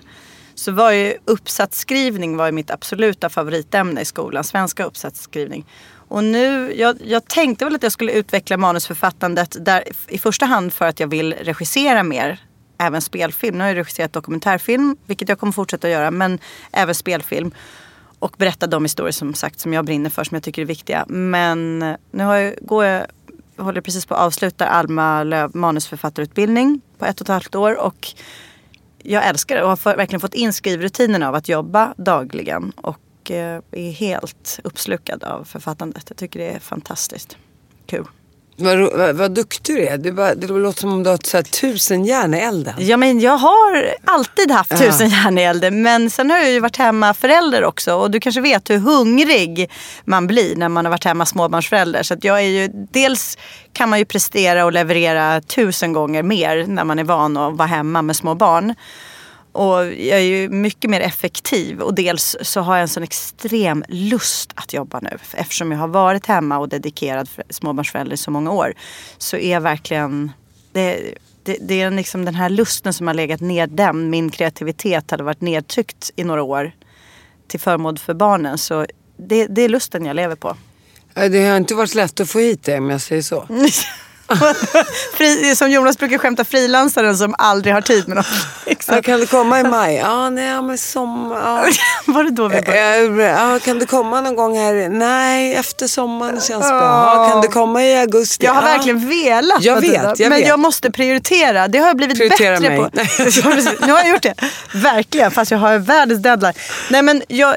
[0.54, 4.44] Så var ju uppsatsskrivning var ju mitt absoluta favoritämne i skolan.
[4.44, 5.66] Svenska uppsatsskrivning.
[6.08, 10.72] Och nu, jag, jag tänkte väl att jag skulle utveckla manusförfattandet där i första hand
[10.72, 12.40] för att jag vill regissera mer.
[12.78, 13.58] Även spelfilm.
[13.58, 16.10] Nu har jag regisserat dokumentärfilm, vilket jag kommer fortsätta att göra.
[16.10, 16.38] Men
[16.72, 17.50] även spelfilm
[18.18, 21.04] och berätta de historier som sagt som jag brinner för, som jag tycker är viktiga.
[21.08, 23.06] Men eh, nu har jag, går jag,
[23.56, 27.78] jag håller precis på att avsluta Alma Löv manusförfattarutbildning på ett och ett halvt år.
[27.80, 28.08] Och
[29.02, 32.72] jag älskar det och har för, verkligen fått in skrivrutinen av att jobba dagligen.
[32.76, 36.04] Och eh, är helt uppslukad av författandet.
[36.08, 37.36] Jag tycker det är fantastiskt
[37.86, 38.04] kul.
[38.60, 39.98] Vad, vad, vad duktig du är.
[39.98, 42.74] Du bara, det låter som om du har så här tusen järn i elden.
[42.78, 45.82] Ja men jag har alltid haft tusen järn i elden.
[45.82, 47.94] Men sen har jag ju varit hemma förälder också.
[47.94, 49.70] Och du kanske vet hur hungrig
[50.04, 52.02] man blir när man har varit hemma småbarnsförälder.
[52.02, 53.38] Så jag är ju, dels
[53.72, 57.68] kan man ju prestera och leverera tusen gånger mer när man är van att vara
[57.68, 58.74] hemma med små barn.
[59.58, 63.84] Och jag är ju mycket mer effektiv och dels så har jag en sån extrem
[63.88, 65.18] lust att jobba nu.
[65.34, 68.74] Eftersom jag har varit hemma och dedikerad för- småbarnsförälder i så många år.
[69.18, 70.32] Så är jag verkligen,
[70.72, 74.10] det, det, det är liksom den här lusten som har legat neddämd.
[74.10, 76.72] Min kreativitet hade varit nedtryckt i några år
[77.48, 78.58] till förmån för barnen.
[78.58, 78.86] Så
[79.16, 80.56] det, det är lusten jag lever på.
[81.14, 83.46] Det har inte varit lätt att få hit dig om jag säger så.
[85.14, 88.26] Fri, som Jonas brukar skämta, frilansaren som aldrig har tid med något.
[88.66, 88.94] Liksom.
[88.94, 89.94] Ja, kan du komma i maj?
[89.94, 91.36] Ja, nej, men sommar.
[91.40, 91.64] Ja.
[92.12, 93.22] Var det då vi började?
[93.22, 94.88] Eh, Ja, kan du komma någon gång här?
[94.88, 96.80] Nej, efter sommaren känns bra.
[96.80, 98.46] Ja, kan du komma i augusti?
[98.46, 99.62] Jag har verkligen velat.
[99.62, 100.48] Jag vet, jag men vet.
[100.48, 101.68] jag måste prioritera.
[101.68, 102.90] Det har jag blivit Prioritera bättre mig.
[103.78, 103.86] på.
[103.86, 104.34] Nu har jag gjort det.
[104.74, 106.52] Verkligen, fast jag har världens deadline.
[106.90, 107.56] Nej, men jag,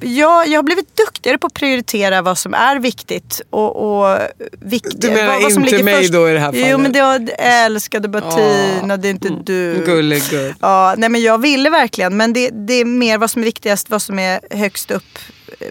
[0.00, 4.18] jag, jag har blivit duktigare på att prioritera vad som är viktigt och, och
[4.60, 5.00] viktigt.
[5.00, 6.12] Du menar vad, vad som inte ligger mig först.
[6.12, 6.68] då i det här fallet?
[6.70, 9.82] Jo, men det var älskade Bettina, det är inte du.
[9.86, 10.54] Gullegull.
[10.60, 12.16] Ja, nej men jag ville verkligen.
[12.16, 15.18] Men det, det är mer vad som är viktigast, vad som är högst upp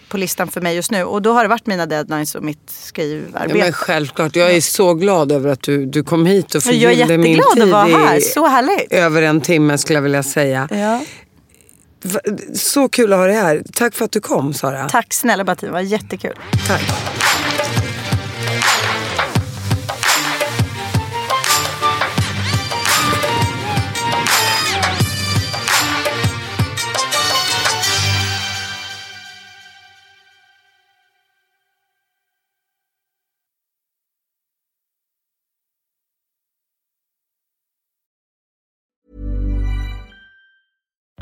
[0.08, 1.04] på listan för mig just nu.
[1.04, 3.58] Och då har det varit mina deadlines och mitt skrivarbete.
[3.58, 6.80] Ja, men självklart, jag är så glad över att du, du kom hit och Men
[6.80, 8.20] jag är förgyllde min jätteglad tid att vara här.
[8.20, 8.92] Så härligt.
[8.92, 10.68] över en timme skulle jag vilja säga.
[10.72, 11.02] Ja.
[12.54, 13.64] Så kul att ha dig här.
[13.74, 14.90] Tack för att du kom Sara.
[14.90, 16.34] Tack snälla Bettina, det var jättekul.
[16.68, 16.82] Tack.